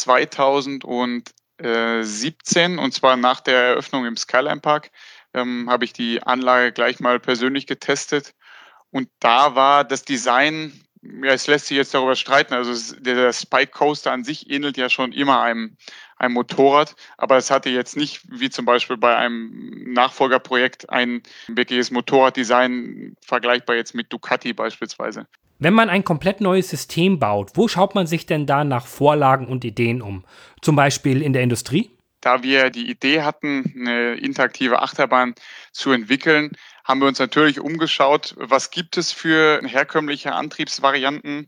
2017 0.01 2.79
und 2.79 2.95
zwar 2.95 3.17
nach 3.17 3.41
der 3.41 3.63
Eröffnung 3.63 4.07
im 4.07 4.17
Skyline 4.17 4.61
Park 4.61 4.91
ähm, 5.35 5.69
habe 5.71 5.85
ich 5.85 5.93
die 5.93 6.23
Anlage 6.23 6.73
gleich 6.73 7.01
mal 7.01 7.21
persönlich 7.21 7.67
getestet 7.67 8.35
und 8.93 9.09
da 9.21 9.55
war 9.55 9.85
das 9.85 10.05
Design, 10.05 10.73
ja, 11.03 11.33
es 11.33 11.47
lässt 11.47 11.67
sich 11.67 11.79
jetzt 11.79 11.95
darüber 11.95 12.15
streiten. 12.15 12.53
Also 12.53 12.95
der 13.01 13.33
Spike 13.33 13.73
Coaster 13.73 14.13
an 14.13 14.23
sich 14.23 14.51
ähnelt 14.51 14.77
ja 14.77 14.91
schon 14.91 15.13
immer 15.13 15.41
einem, 15.41 15.79
einem 16.19 16.35
Motorrad, 16.35 16.95
aber 17.17 17.39
es 17.39 17.51
hatte 17.51 17.71
jetzt 17.71 17.97
nicht 17.97 18.21
wie 18.29 18.51
zum 18.51 18.67
Beispiel 18.67 18.99
bei 18.99 19.17
einem 19.17 19.93
Nachfolgerprojekt 19.95 20.91
ein 20.91 21.23
wirkliches 21.49 21.91
Motorraddesign 21.91 23.17
vergleichbar 23.25 23.77
jetzt 23.77 23.95
mit 23.95 24.13
Ducati 24.13 24.53
beispielsweise. 24.53 25.27
Wenn 25.63 25.75
man 25.75 25.91
ein 25.91 26.03
komplett 26.03 26.41
neues 26.41 26.69
System 26.71 27.21
baut, 27.21 27.53
wo 27.55 27.69
schaut 27.69 27.95
man 27.95 28.09
sich 28.09 28.27
denn 28.27 28.47
da 28.47 28.65
nach 28.65 28.85
Vorlagen 28.85 29.47
und 29.47 29.65
Ideen 29.65 30.03
um? 30.03 30.25
Zum 30.61 30.75
Beispiel 30.75 31.23
in 31.23 31.33
der 31.33 31.45
Industrie? 31.45 31.89
Da 32.21 32.43
wir 32.43 32.71
die 32.71 32.91
Idee 32.91 33.23
hatten, 33.23 33.73
eine 33.77 34.15
interaktive 34.15 34.83
Achterbahn 34.83 35.37
zu 35.71 35.93
entwickeln, 35.93 36.51
haben 36.83 37.01
wir 37.01 37.07
uns 37.07 37.21
natürlich 37.21 37.61
umgeschaut, 37.61 38.35
was 38.39 38.73
gibt 38.73 38.97
es 38.97 39.13
für 39.13 39.61
herkömmliche 39.65 40.33
Antriebsvarianten. 40.33 41.47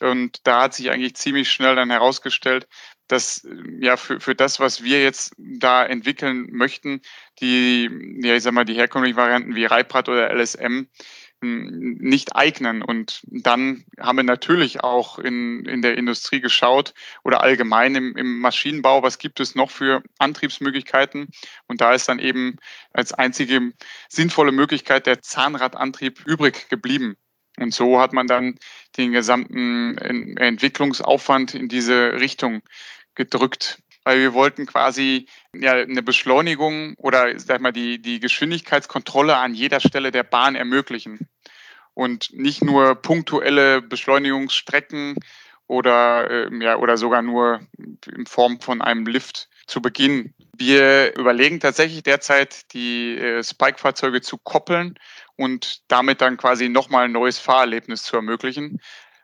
Und 0.00 0.38
da 0.44 0.62
hat 0.62 0.72
sich 0.72 0.90
eigentlich 0.90 1.16
ziemlich 1.16 1.52
schnell 1.52 1.76
dann 1.76 1.90
herausgestellt, 1.90 2.66
dass 3.08 3.46
ja 3.78 3.98
für, 3.98 4.20
für 4.20 4.34
das, 4.34 4.58
was 4.58 4.82
wir 4.82 5.02
jetzt 5.02 5.34
da 5.36 5.84
entwickeln 5.84 6.48
möchten, 6.50 7.02
die, 7.40 7.90
ja, 8.22 8.36
ich 8.36 8.42
sag 8.42 8.54
mal, 8.54 8.64
die 8.64 8.72
herkömmlichen 8.72 9.18
Varianten 9.18 9.54
wie 9.54 9.66
Reibrad 9.66 10.08
oder 10.08 10.34
LSM 10.34 10.86
nicht 11.42 12.36
eignen. 12.36 12.82
Und 12.82 13.22
dann 13.24 13.84
haben 13.98 14.16
wir 14.16 14.22
natürlich 14.24 14.82
auch 14.82 15.18
in, 15.18 15.64
in 15.64 15.82
der 15.82 15.96
Industrie 15.96 16.40
geschaut 16.40 16.94
oder 17.24 17.42
allgemein 17.42 17.94
im, 17.94 18.16
im 18.16 18.40
Maschinenbau, 18.40 19.02
was 19.02 19.18
gibt 19.18 19.40
es 19.40 19.54
noch 19.54 19.70
für 19.70 20.02
Antriebsmöglichkeiten. 20.18 21.28
Und 21.66 21.80
da 21.80 21.92
ist 21.94 22.08
dann 22.08 22.18
eben 22.18 22.56
als 22.92 23.12
einzige 23.12 23.72
sinnvolle 24.08 24.52
Möglichkeit 24.52 25.06
der 25.06 25.22
Zahnradantrieb 25.22 26.26
übrig 26.26 26.68
geblieben. 26.68 27.16
Und 27.58 27.74
so 27.74 28.00
hat 28.00 28.12
man 28.12 28.26
dann 28.26 28.58
den 28.96 29.12
gesamten 29.12 29.98
Entwicklungsaufwand 29.98 31.54
in 31.54 31.68
diese 31.68 32.20
Richtung 32.20 32.62
gedrückt 33.14 33.82
weil 34.04 34.18
wir 34.18 34.34
wollten 34.34 34.66
quasi 34.66 35.28
ja, 35.54 35.72
eine 35.72 36.02
Beschleunigung 36.02 36.94
oder 36.96 37.38
sag 37.38 37.60
mal 37.60 37.72
die, 37.72 38.00
die 38.00 38.20
Geschwindigkeitskontrolle 38.20 39.36
an 39.36 39.54
jeder 39.54 39.80
Stelle 39.80 40.10
der 40.10 40.22
Bahn 40.22 40.54
ermöglichen 40.54 41.28
und 41.94 42.32
nicht 42.32 42.62
nur 42.62 42.94
punktuelle 42.94 43.82
Beschleunigungsstrecken 43.82 45.16
oder, 45.66 46.30
äh, 46.30 46.64
ja, 46.64 46.76
oder 46.76 46.96
sogar 46.96 47.22
nur 47.22 47.60
in 48.06 48.26
Form 48.26 48.60
von 48.60 48.82
einem 48.82 49.06
Lift 49.06 49.48
zu 49.66 49.80
Beginn. 49.80 50.34
Wir 50.56 51.16
überlegen 51.16 51.60
tatsächlich 51.60 52.02
derzeit, 52.02 52.72
die 52.72 53.16
äh, 53.16 53.42
Spike-Fahrzeuge 53.42 54.20
zu 54.20 54.36
koppeln 54.38 54.98
und 55.36 55.82
damit 55.88 56.20
dann 56.20 56.36
quasi 56.36 56.68
nochmal 56.68 57.04
ein 57.04 57.12
neues 57.12 57.38
Fahrerlebnis 57.38 58.02
zu 58.02 58.16
ermöglichen. 58.16 58.80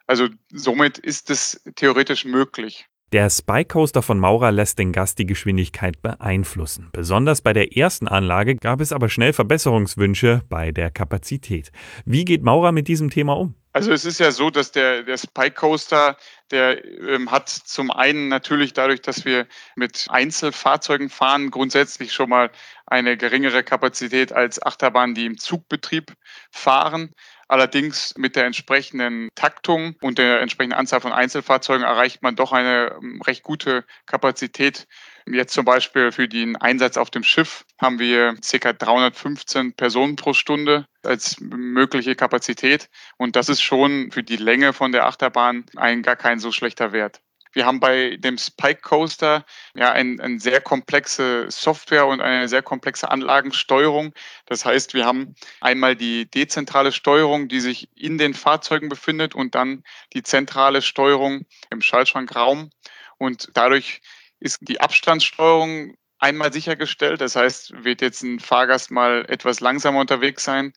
Also 0.07 0.29
somit 0.51 0.99
ist 0.99 1.31
es 1.31 1.63
theoretisch 1.75 2.25
möglich. 2.25 2.87
Der 3.13 3.31
Spike 3.31 3.69
Coaster 3.69 4.03
von 4.03 4.19
Maurer 4.19 4.51
lässt 4.51 4.81
den 4.81 4.91
Gast 4.91 5.21
die 5.21 5.27
Geschwindigkeit 5.27 6.03
beeinflussen. 6.03 6.89
Besonders 6.91 7.41
bei 7.41 7.53
der 7.53 7.77
ersten 7.77 8.09
Anlage 8.09 8.57
gab 8.57 8.81
es 8.81 8.93
aber 8.93 9.09
schnell 9.09 9.33
Verbesserungswünsche 9.33 10.43
bei 10.49 10.73
der 10.73 10.91
Kapazität. 10.91 11.71
Wie 12.05 12.25
geht 12.25 12.43
Maurer 12.43 12.73
mit 12.73 12.89
diesem 12.89 13.09
Thema 13.09 13.35
um? 13.35 13.55
Also 13.73 13.93
es 13.93 14.05
ist 14.05 14.19
ja 14.19 14.33
so, 14.33 14.51
dass 14.51 14.73
der, 14.73 15.05
der 15.05 15.19
Spike 15.19 15.53
Coaster, 15.53 16.17
der 16.51 16.85
ähm, 16.85 17.31
hat 17.31 17.49
zum 17.49 17.93
einen 17.93 18.27
natürlich 18.27 18.73
dadurch, 18.73 19.03
dass 19.03 19.25
wir 19.25 19.47
mit 19.77 20.07
Einzelfahrzeugen 20.09 21.09
fahren, 21.09 21.53
grundsätzlich 21.53 22.13
schon 22.13 22.31
mal 22.31 22.51
eine 22.87 23.17
geringere 23.17 23.63
Kapazität 23.63 24.33
als 24.33 24.61
Achterbahnen, 24.61 25.15
die 25.15 25.27
im 25.27 25.39
Zugbetrieb 25.39 26.15
fahren. 26.51 27.15
Allerdings 27.49 28.15
mit 28.17 28.35
der 28.35 28.45
entsprechenden 28.45 29.29
Taktung 29.37 29.95
und 30.01 30.19
der 30.19 30.41
entsprechenden 30.41 30.79
Anzahl 30.79 31.01
von 31.01 31.13
Einzelfahrzeugen 31.13 31.85
erreicht 31.85 32.23
man 32.23 32.35
doch 32.35 32.53
eine 32.53 32.97
ähm, 33.01 33.23
recht 33.23 33.45
gute 33.45 33.85
Kapazität. 34.07 34.89
Jetzt 35.29 35.55
zum 35.55 35.65
Beispiel 35.65 36.11
für 36.11 36.29
den 36.29 36.57
Einsatz 36.57 36.97
auf 36.97 37.11
dem 37.11 37.23
Schiff 37.23 37.65
haben 37.81 37.99
wir 38.01 38.37
ca. 38.37 38.73
315 38.73 39.75
Personen 39.75 40.17
pro 40.17 40.33
Stunde 40.33 40.87
als 41.05 41.37
mögliche 41.41 42.17
Kapazität. 42.17 42.89
Und 43.17 43.37
das 43.37 43.49
ist 43.49 43.63
schon 43.63 44.11
für 44.11 44.25
die 44.25 44.37
Länge 44.37 44.73
von 44.73 44.91
der 44.91 45.07
Achterbahn 45.07 45.67
ein 45.77 46.03
gar 46.03 46.17
kein 46.17 46.41
so 46.41 46.51
schlechter 46.51 46.93
Wert. 46.93 47.21
Wir 47.57 47.65
haben 47.65 47.81
bei 47.81 48.19
dem 48.19 48.37
Spike 48.37 48.83
Coaster 48.83 49.47
ja 49.75 49.91
ein, 49.91 50.21
eine 50.21 50.39
sehr 50.39 50.61
komplexe 50.61 51.51
Software 51.51 52.07
und 52.07 52.21
eine 52.21 52.49
sehr 52.49 52.61
komplexe 52.61 53.11
Anlagensteuerung. 53.11 54.13
Das 54.45 54.67
heißt, 54.67 54.93
wir 54.93 55.07
haben 55.07 55.35
einmal 55.63 55.97
die 55.97 56.31
dezentrale 56.31 56.93
Steuerung, 56.93 57.49
die 57.49 57.61
sich 57.61 57.89
in 57.97 58.19
den 58.19 58.35
Fahrzeugen 58.35 58.91
befindet 58.91 59.35
und 59.35 59.55
dann 59.55 59.85
die 60.13 60.23
zentrale 60.23 60.83
Steuerung 60.83 61.47
im 61.71 61.81
Schaltschrankraum. 61.81 62.73
Und 63.17 63.49
dadurch 63.55 64.03
ist 64.39 64.59
die 64.61 64.83
Abstandssteuerung 64.83 65.97
einmal 66.19 66.53
sichergestellt. 66.53 67.23
Das 67.23 67.37
heißt, 67.37 67.85
wird 67.85 68.03
jetzt 68.03 68.23
ein 68.23 68.39
Fahrgast 68.39 68.91
mal 68.91 69.25
etwas 69.31 69.61
langsamer 69.61 70.01
unterwegs 70.01 70.45
sein, 70.45 70.75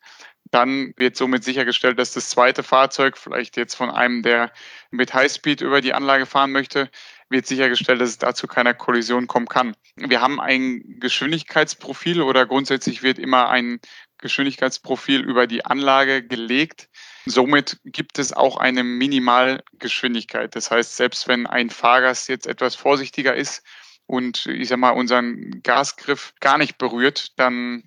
dann 0.52 0.94
wird 0.98 1.16
somit 1.16 1.44
sichergestellt, 1.44 2.00
dass 2.00 2.14
das 2.14 2.30
zweite 2.30 2.64
Fahrzeug, 2.64 3.18
vielleicht 3.18 3.58
jetzt 3.58 3.76
von 3.76 3.90
einem, 3.90 4.24
der 4.24 4.52
mit 4.90 5.14
Highspeed 5.14 5.62
über 5.62 5.82
die 5.82 5.94
Anlage 5.94 6.26
fahren 6.26 6.52
möchte, 6.52 6.90
wird 7.30 7.46
sichergestellt, 7.46 8.02
dass 8.02 8.10
es 8.10 8.18
dazu 8.18 8.48
keiner 8.48 8.74
Kollision 8.74 9.28
kommen 9.28 9.48
kann. 9.48 9.76
Wir 9.96 10.22
haben 10.22 10.40
ein 10.42 10.98
Geschwindigkeitsprofil 11.00 12.22
oder 12.22 12.48
grundsätzlich 12.48 13.04
wird 13.04 13.20
immer 13.20 13.50
ein 13.50 13.80
Geschwindigkeitsprofil 14.18 15.22
über 15.22 15.46
die 15.46 15.66
Anlage 15.66 16.26
gelegt. 16.26 16.90
Somit 17.26 17.80
gibt 17.86 18.18
es 18.18 18.34
auch 18.34 18.58
eine 18.58 18.84
Minimalgeschwindigkeit. 18.84 20.56
Das 20.56 20.72
heißt, 20.72 20.98
selbst 20.98 21.28
wenn 21.28 21.46
ein 21.46 21.70
Fahrgast 21.70 22.28
jetzt 22.28 22.48
etwas 22.48 22.76
vorsichtiger 22.76 23.36
ist 23.36 23.64
und 24.08 24.48
ich 24.48 24.68
sag 24.68 24.80
mal 24.80 24.92
unseren 24.92 25.62
Gasgriff 25.62 26.34
gar 26.40 26.58
nicht 26.58 26.78
berührt, 26.78 27.40
dann 27.40 27.84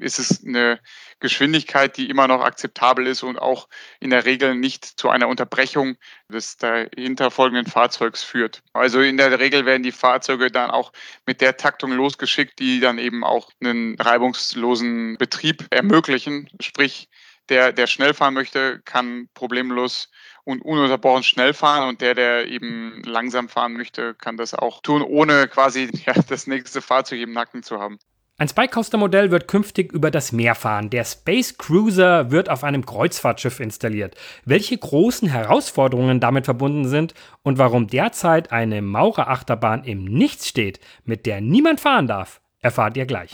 ist 0.00 0.18
es 0.18 0.44
eine 0.44 0.78
Geschwindigkeit, 1.18 1.96
die 1.96 2.08
immer 2.08 2.28
noch 2.28 2.42
akzeptabel 2.42 3.06
ist 3.06 3.22
und 3.22 3.38
auch 3.38 3.68
in 4.00 4.10
der 4.10 4.24
Regel 4.24 4.54
nicht 4.54 4.84
zu 4.84 5.08
einer 5.08 5.28
Unterbrechung 5.28 5.96
des 6.28 6.56
dahinter 6.56 7.30
folgenden 7.30 7.66
Fahrzeugs 7.66 8.22
führt. 8.22 8.62
Also 8.72 9.00
in 9.00 9.16
der 9.16 9.38
Regel 9.38 9.66
werden 9.66 9.82
die 9.82 9.92
Fahrzeuge 9.92 10.50
dann 10.50 10.70
auch 10.70 10.92
mit 11.26 11.40
der 11.40 11.56
Taktung 11.56 11.92
losgeschickt, 11.92 12.58
die 12.58 12.80
dann 12.80 12.98
eben 12.98 13.24
auch 13.24 13.50
einen 13.60 14.00
reibungslosen 14.00 15.16
Betrieb 15.18 15.66
ermöglichen. 15.70 16.48
Sprich, 16.60 17.08
der, 17.48 17.72
der 17.72 17.86
schnell 17.86 18.14
fahren 18.14 18.34
möchte, 18.34 18.80
kann 18.84 19.28
problemlos 19.34 20.10
und 20.44 20.62
ununterbrochen 20.62 21.24
schnell 21.24 21.54
fahren 21.54 21.88
und 21.88 22.00
der, 22.00 22.14
der 22.14 22.46
eben 22.46 23.02
langsam 23.04 23.48
fahren 23.48 23.72
möchte, 23.72 24.14
kann 24.14 24.36
das 24.36 24.54
auch 24.54 24.80
tun, 24.80 25.02
ohne 25.02 25.48
quasi 25.48 25.90
ja, 26.06 26.14
das 26.28 26.46
nächste 26.46 26.82
Fahrzeug 26.82 27.20
im 27.20 27.32
Nacken 27.32 27.62
zu 27.62 27.80
haben. 27.80 27.98
Ein 28.38 28.48
Spy 28.48 28.68
Coaster 28.68 28.98
Modell 28.98 29.30
wird 29.30 29.48
künftig 29.48 29.92
über 29.92 30.10
das 30.10 30.30
Meer 30.30 30.54
fahren. 30.54 30.90
Der 30.90 31.06
Space 31.06 31.56
Cruiser 31.56 32.30
wird 32.30 32.50
auf 32.50 32.64
einem 32.64 32.84
Kreuzfahrtschiff 32.84 33.60
installiert. 33.60 34.14
Welche 34.44 34.76
großen 34.76 35.26
Herausforderungen 35.26 36.20
damit 36.20 36.44
verbunden 36.44 36.86
sind 36.86 37.14
und 37.42 37.56
warum 37.56 37.86
derzeit 37.86 38.52
eine 38.52 38.82
Maurer-Achterbahn 38.82 39.84
im 39.84 40.04
Nichts 40.04 40.48
steht, 40.48 40.80
mit 41.06 41.24
der 41.24 41.40
niemand 41.40 41.80
fahren 41.80 42.08
darf, 42.08 42.42
erfahrt 42.60 42.98
ihr 42.98 43.06
gleich. 43.06 43.30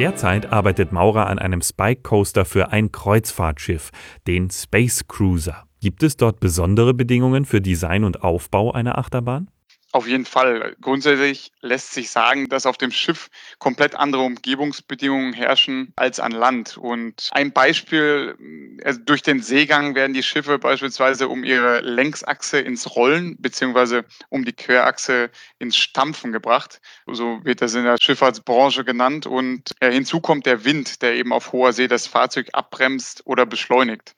Derzeit 0.00 0.50
arbeitet 0.50 0.92
Maurer 0.92 1.26
an 1.26 1.38
einem 1.38 1.60
Spike 1.60 2.00
Coaster 2.00 2.46
für 2.46 2.72
ein 2.72 2.90
Kreuzfahrtschiff, 2.90 3.90
den 4.26 4.48
Space 4.48 5.06
Cruiser. 5.06 5.64
Gibt 5.82 6.02
es 6.02 6.16
dort 6.16 6.40
besondere 6.40 6.94
Bedingungen 6.94 7.44
für 7.44 7.60
Design 7.60 8.04
und 8.04 8.22
Aufbau 8.22 8.72
einer 8.72 8.96
Achterbahn? 8.96 9.50
Auf 9.92 10.06
jeden 10.06 10.24
Fall. 10.24 10.76
Grundsätzlich 10.80 11.50
lässt 11.62 11.92
sich 11.94 12.10
sagen, 12.10 12.48
dass 12.48 12.64
auf 12.64 12.78
dem 12.78 12.92
Schiff 12.92 13.28
komplett 13.58 13.96
andere 13.96 14.22
Umgebungsbedingungen 14.22 15.32
herrschen 15.32 15.92
als 15.96 16.20
an 16.20 16.30
Land. 16.30 16.78
Und 16.78 17.28
ein 17.32 17.52
Beispiel, 17.52 18.36
also 18.84 19.00
durch 19.00 19.22
den 19.22 19.42
Seegang 19.42 19.96
werden 19.96 20.14
die 20.14 20.22
Schiffe 20.22 20.60
beispielsweise 20.60 21.28
um 21.28 21.42
ihre 21.42 21.80
Längsachse 21.80 22.60
ins 22.60 22.94
Rollen 22.94 23.36
beziehungsweise 23.40 24.04
um 24.28 24.44
die 24.44 24.52
Querachse 24.52 25.28
ins 25.58 25.76
Stampfen 25.76 26.30
gebracht. 26.30 26.80
So 27.06 27.44
wird 27.44 27.60
das 27.60 27.74
in 27.74 27.82
der 27.82 27.96
Schifffahrtsbranche 28.00 28.84
genannt. 28.84 29.26
Und 29.26 29.72
hinzu 29.82 30.20
kommt 30.20 30.46
der 30.46 30.64
Wind, 30.64 31.02
der 31.02 31.14
eben 31.14 31.32
auf 31.32 31.50
hoher 31.50 31.72
See 31.72 31.88
das 31.88 32.06
Fahrzeug 32.06 32.50
abbremst 32.52 33.22
oder 33.26 33.44
beschleunigt. 33.44 34.14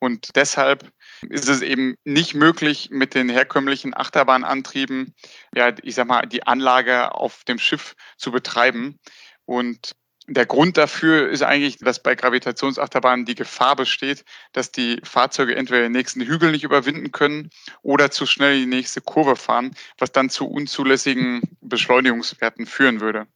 Und 0.00 0.34
deshalb 0.34 0.90
ist 1.28 1.48
es 1.48 1.60
eben 1.60 1.94
nicht 2.04 2.34
möglich, 2.34 2.88
mit 2.90 3.14
den 3.14 3.28
herkömmlichen 3.28 3.94
Achterbahnantrieben, 3.94 5.14
ja, 5.54 5.72
ich 5.82 5.94
sag 5.94 6.08
mal, 6.08 6.22
die 6.22 6.46
Anlage 6.46 7.14
auf 7.14 7.44
dem 7.44 7.58
Schiff 7.58 7.94
zu 8.16 8.32
betreiben. 8.32 8.98
Und 9.44 9.94
der 10.26 10.46
Grund 10.46 10.78
dafür 10.78 11.28
ist 11.28 11.42
eigentlich, 11.42 11.78
dass 11.78 12.02
bei 12.02 12.14
Gravitationsachterbahnen 12.14 13.26
die 13.26 13.34
Gefahr 13.34 13.76
besteht, 13.76 14.24
dass 14.52 14.70
die 14.72 15.00
Fahrzeuge 15.02 15.56
entweder 15.56 15.82
den 15.82 15.92
nächsten 15.92 16.20
Hügel 16.20 16.52
nicht 16.52 16.64
überwinden 16.64 17.10
können 17.10 17.50
oder 17.82 18.10
zu 18.10 18.26
schnell 18.26 18.58
die 18.58 18.66
nächste 18.66 19.00
Kurve 19.00 19.36
fahren, 19.36 19.74
was 19.98 20.12
dann 20.12 20.30
zu 20.30 20.48
unzulässigen 20.48 21.42
Beschleunigungswerten 21.60 22.66
führen 22.66 23.00
würde. 23.00 23.26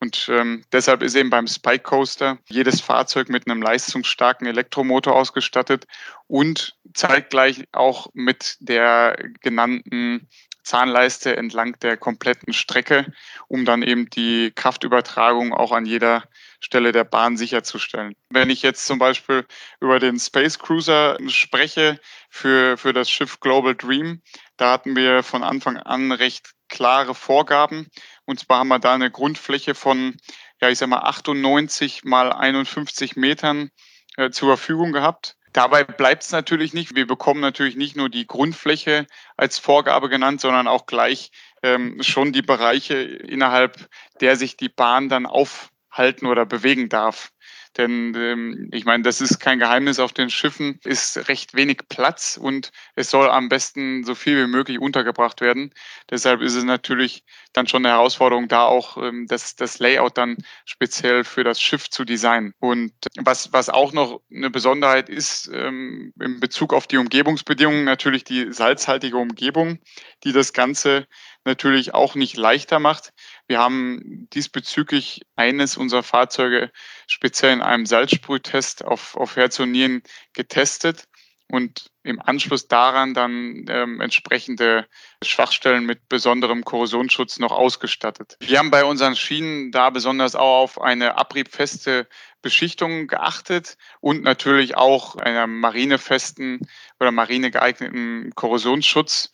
Und 0.00 0.28
ähm, 0.30 0.64
deshalb 0.72 1.02
ist 1.02 1.14
eben 1.14 1.28
beim 1.28 1.46
Spike 1.46 1.82
Coaster 1.82 2.38
jedes 2.48 2.80
Fahrzeug 2.80 3.28
mit 3.28 3.46
einem 3.46 3.60
leistungsstarken 3.60 4.46
Elektromotor 4.46 5.14
ausgestattet 5.14 5.86
und 6.26 6.74
zeitgleich 6.94 7.64
auch 7.72 8.08
mit 8.14 8.56
der 8.60 9.16
genannten 9.42 10.26
Zahnleiste 10.62 11.36
entlang 11.36 11.78
der 11.80 11.96
kompletten 11.96 12.52
Strecke, 12.52 13.12
um 13.48 13.64
dann 13.64 13.82
eben 13.82 14.08
die 14.10 14.52
Kraftübertragung 14.54 15.52
auch 15.52 15.72
an 15.72 15.84
jeder 15.84 16.24
Stelle 16.60 16.92
der 16.92 17.04
Bahn 17.04 17.36
sicherzustellen. 17.36 18.14
Wenn 18.30 18.50
ich 18.50 18.62
jetzt 18.62 18.86
zum 18.86 18.98
Beispiel 18.98 19.46
über 19.80 19.98
den 19.98 20.18
Space 20.18 20.58
Cruiser 20.58 21.18
spreche 21.28 21.98
für, 22.28 22.76
für 22.76 22.92
das 22.92 23.10
Schiff 23.10 23.40
Global 23.40 23.74
Dream, 23.74 24.22
da 24.56 24.72
hatten 24.72 24.96
wir 24.96 25.22
von 25.22 25.42
Anfang 25.42 25.76
an 25.76 26.12
recht 26.12 26.52
klare 26.70 27.14
Vorgaben. 27.14 27.88
Und 28.24 28.40
zwar 28.40 28.60
haben 28.60 28.68
wir 28.68 28.78
da 28.78 28.94
eine 28.94 29.10
Grundfläche 29.10 29.74
von, 29.74 30.16
ja, 30.62 30.70
ich 30.70 30.78
sag 30.78 30.88
mal, 30.88 31.00
98 31.00 32.04
mal 32.04 32.32
51 32.32 33.16
Metern 33.16 33.70
äh, 34.16 34.30
zur 34.30 34.48
Verfügung 34.48 34.92
gehabt. 34.92 35.36
Dabei 35.52 35.82
bleibt 35.82 36.22
es 36.22 36.30
natürlich 36.30 36.72
nicht. 36.72 36.94
Wir 36.94 37.06
bekommen 37.06 37.40
natürlich 37.40 37.74
nicht 37.74 37.96
nur 37.96 38.08
die 38.08 38.26
Grundfläche 38.26 39.06
als 39.36 39.58
Vorgabe 39.58 40.08
genannt, 40.08 40.40
sondern 40.40 40.68
auch 40.68 40.86
gleich 40.86 41.32
ähm, 41.62 42.02
schon 42.02 42.32
die 42.32 42.42
Bereiche, 42.42 42.94
innerhalb 42.94 43.88
der 44.20 44.36
sich 44.36 44.56
die 44.56 44.68
Bahn 44.68 45.08
dann 45.08 45.26
aufhalten 45.26 46.26
oder 46.26 46.46
bewegen 46.46 46.88
darf. 46.88 47.32
Denn 47.76 48.14
ähm, 48.16 48.68
ich 48.72 48.84
meine, 48.84 49.04
das 49.04 49.20
ist 49.20 49.38
kein 49.38 49.60
Geheimnis, 49.60 50.00
auf 50.00 50.12
den 50.12 50.28
Schiffen 50.28 50.80
ist 50.84 51.28
recht 51.28 51.54
wenig 51.54 51.82
Platz 51.88 52.36
und 52.36 52.72
es 52.96 53.10
soll 53.10 53.30
am 53.30 53.48
besten 53.48 54.02
so 54.02 54.16
viel 54.16 54.42
wie 54.42 54.50
möglich 54.50 54.80
untergebracht 54.80 55.40
werden. 55.40 55.72
Deshalb 56.10 56.40
ist 56.40 56.56
es 56.56 56.64
natürlich 56.64 57.24
dann 57.52 57.68
schon 57.68 57.86
eine 57.86 57.94
Herausforderung, 57.94 58.48
da 58.48 58.64
auch 58.64 58.96
ähm, 58.96 59.26
das, 59.28 59.54
das 59.54 59.78
Layout 59.78 60.18
dann 60.18 60.36
speziell 60.64 61.22
für 61.22 61.44
das 61.44 61.60
Schiff 61.60 61.88
zu 61.88 62.04
designen. 62.04 62.54
Und 62.58 62.92
was, 63.16 63.52
was 63.52 63.68
auch 63.68 63.92
noch 63.92 64.20
eine 64.32 64.50
Besonderheit 64.50 65.08
ist, 65.08 65.48
ähm, 65.52 66.12
in 66.20 66.40
Bezug 66.40 66.74
auf 66.74 66.88
die 66.88 66.98
Umgebungsbedingungen, 66.98 67.84
natürlich 67.84 68.24
die 68.24 68.52
salzhaltige 68.52 69.16
Umgebung, 69.16 69.78
die 70.24 70.32
das 70.32 70.52
Ganze 70.52 71.06
natürlich 71.44 71.94
auch 71.94 72.14
nicht 72.14 72.36
leichter 72.36 72.78
macht. 72.78 73.12
Wir 73.50 73.58
haben 73.58 74.28
diesbezüglich 74.32 75.22
eines 75.34 75.76
unserer 75.76 76.04
Fahrzeuge 76.04 76.70
speziell 77.08 77.52
in 77.52 77.62
einem 77.62 77.84
Salzsprühtest 77.84 78.84
auf, 78.84 79.16
auf 79.16 79.34
Herz 79.34 79.58
und 79.58 79.72
Nieren 79.72 80.04
getestet 80.34 81.08
und 81.48 81.90
im 82.04 82.20
Anschluss 82.20 82.68
daran 82.68 83.12
dann 83.12 83.66
ähm, 83.68 84.00
entsprechende 84.00 84.86
Schwachstellen 85.24 85.84
mit 85.84 86.08
besonderem 86.08 86.64
Korrosionsschutz 86.64 87.40
noch 87.40 87.50
ausgestattet. 87.50 88.36
Wir 88.38 88.60
haben 88.60 88.70
bei 88.70 88.84
unseren 88.84 89.16
Schienen 89.16 89.72
da 89.72 89.90
besonders 89.90 90.36
auch 90.36 90.62
auf 90.62 90.80
eine 90.80 91.18
abriebfeste 91.18 92.06
Beschichtung 92.42 93.08
geachtet 93.08 93.76
und 93.98 94.22
natürlich 94.22 94.76
auch 94.76 95.16
einer 95.16 95.48
marinefesten 95.48 96.60
oder 97.00 97.10
marinegeeigneten 97.10 98.32
Korrosionsschutz. 98.36 99.32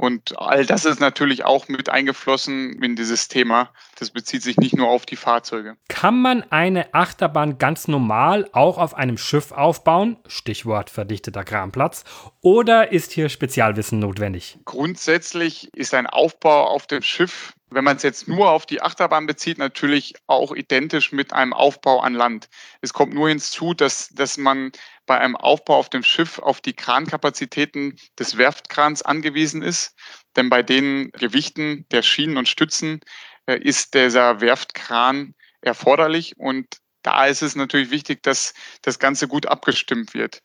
Und 0.00 0.38
all 0.38 0.64
das 0.64 0.86
ist 0.86 0.98
natürlich 0.98 1.44
auch 1.44 1.68
mit 1.68 1.90
eingeflossen 1.90 2.82
in 2.82 2.96
dieses 2.96 3.28
Thema. 3.28 3.68
Das 3.98 4.10
bezieht 4.10 4.42
sich 4.42 4.56
nicht 4.56 4.74
nur 4.74 4.88
auf 4.88 5.04
die 5.04 5.14
Fahrzeuge. 5.14 5.76
Kann 5.88 6.22
man 6.22 6.42
eine 6.50 6.94
Achterbahn 6.94 7.58
ganz 7.58 7.86
normal 7.86 8.48
auch 8.52 8.78
auf 8.78 8.94
einem 8.94 9.18
Schiff 9.18 9.52
aufbauen? 9.52 10.16
Stichwort 10.26 10.88
verdichteter 10.88 11.44
Kramplatz. 11.44 12.04
Oder 12.40 12.92
ist 12.92 13.12
hier 13.12 13.28
Spezialwissen 13.28 13.98
notwendig? 13.98 14.58
Grundsätzlich 14.64 15.68
ist 15.74 15.92
ein 15.92 16.06
Aufbau 16.06 16.68
auf 16.68 16.86
dem 16.86 17.02
Schiff 17.02 17.52
wenn 17.70 17.84
man 17.84 17.96
es 17.96 18.02
jetzt 18.02 18.28
nur 18.28 18.50
auf 18.50 18.66
die 18.66 18.82
Achterbahn 18.82 19.26
bezieht, 19.26 19.58
natürlich 19.58 20.14
auch 20.26 20.52
identisch 20.54 21.12
mit 21.12 21.32
einem 21.32 21.52
Aufbau 21.52 22.00
an 22.00 22.14
Land. 22.14 22.48
Es 22.80 22.92
kommt 22.92 23.14
nur 23.14 23.28
hinzu, 23.28 23.74
dass, 23.74 24.08
dass 24.08 24.36
man 24.36 24.72
bei 25.06 25.18
einem 25.18 25.36
Aufbau 25.36 25.76
auf 25.76 25.88
dem 25.88 26.02
Schiff 26.02 26.38
auf 26.38 26.60
die 26.60 26.72
Krankapazitäten 26.72 27.96
des 28.18 28.36
Werftkrans 28.36 29.02
angewiesen 29.02 29.62
ist. 29.62 29.94
Denn 30.36 30.50
bei 30.50 30.62
den 30.62 31.10
Gewichten 31.12 31.86
der 31.90 32.02
Schienen 32.02 32.36
und 32.36 32.48
Stützen 32.48 33.00
äh, 33.46 33.58
ist 33.58 33.94
dieser 33.94 34.40
Werftkran 34.40 35.34
erforderlich. 35.60 36.36
Und 36.38 36.66
da 37.02 37.26
ist 37.26 37.42
es 37.42 37.56
natürlich 37.56 37.90
wichtig, 37.90 38.22
dass 38.22 38.54
das 38.82 38.98
Ganze 38.98 39.28
gut 39.28 39.46
abgestimmt 39.46 40.14
wird. 40.14 40.42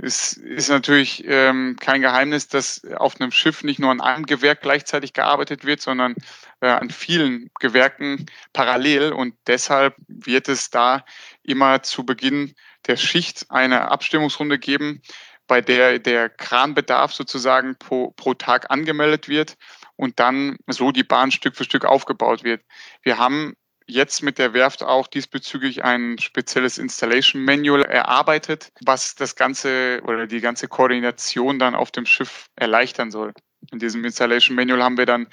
Es 0.00 0.32
ist 0.34 0.68
natürlich 0.68 1.24
ähm, 1.26 1.76
kein 1.80 2.02
Geheimnis, 2.02 2.46
dass 2.46 2.84
auf 2.96 3.20
einem 3.20 3.32
Schiff 3.32 3.64
nicht 3.64 3.80
nur 3.80 3.90
an 3.90 4.00
einem 4.00 4.26
Gewerk 4.26 4.60
gleichzeitig 4.60 5.12
gearbeitet 5.12 5.64
wird, 5.64 5.80
sondern 5.80 6.14
äh, 6.60 6.68
an 6.68 6.90
vielen 6.90 7.50
Gewerken 7.60 8.26
parallel. 8.52 9.12
Und 9.12 9.34
deshalb 9.46 9.94
wird 10.06 10.48
es 10.48 10.70
da 10.70 11.04
immer 11.42 11.82
zu 11.82 12.04
Beginn 12.04 12.54
der 12.86 12.96
Schicht 12.96 13.46
eine 13.50 13.90
Abstimmungsrunde 13.90 14.58
geben, 14.58 15.02
bei 15.46 15.60
der 15.60 15.98
der 15.98 16.28
Kranbedarf 16.28 17.12
sozusagen 17.12 17.76
pro, 17.78 18.10
pro 18.12 18.34
Tag 18.34 18.70
angemeldet 18.70 19.28
wird 19.28 19.56
und 19.96 20.20
dann 20.20 20.58
so 20.66 20.92
die 20.92 21.04
Bahn 21.04 21.30
Stück 21.30 21.56
für 21.56 21.64
Stück 21.64 21.84
aufgebaut 21.84 22.44
wird. 22.44 22.62
Wir 23.02 23.18
haben 23.18 23.54
jetzt 23.88 24.22
mit 24.22 24.38
der 24.38 24.52
Werft 24.52 24.82
auch 24.82 25.06
diesbezüglich 25.06 25.82
ein 25.82 26.18
spezielles 26.18 26.78
Installation 26.78 27.42
Manual 27.42 27.82
erarbeitet, 27.82 28.70
was 28.84 29.14
das 29.14 29.34
Ganze 29.34 30.00
oder 30.04 30.26
die 30.26 30.40
ganze 30.40 30.68
Koordination 30.68 31.58
dann 31.58 31.74
auf 31.74 31.90
dem 31.90 32.04
Schiff 32.04 32.48
erleichtern 32.54 33.10
soll. 33.10 33.32
In 33.72 33.78
diesem 33.78 34.04
Installation 34.04 34.54
Manual 34.54 34.82
haben 34.82 34.98
wir 34.98 35.06
dann 35.06 35.26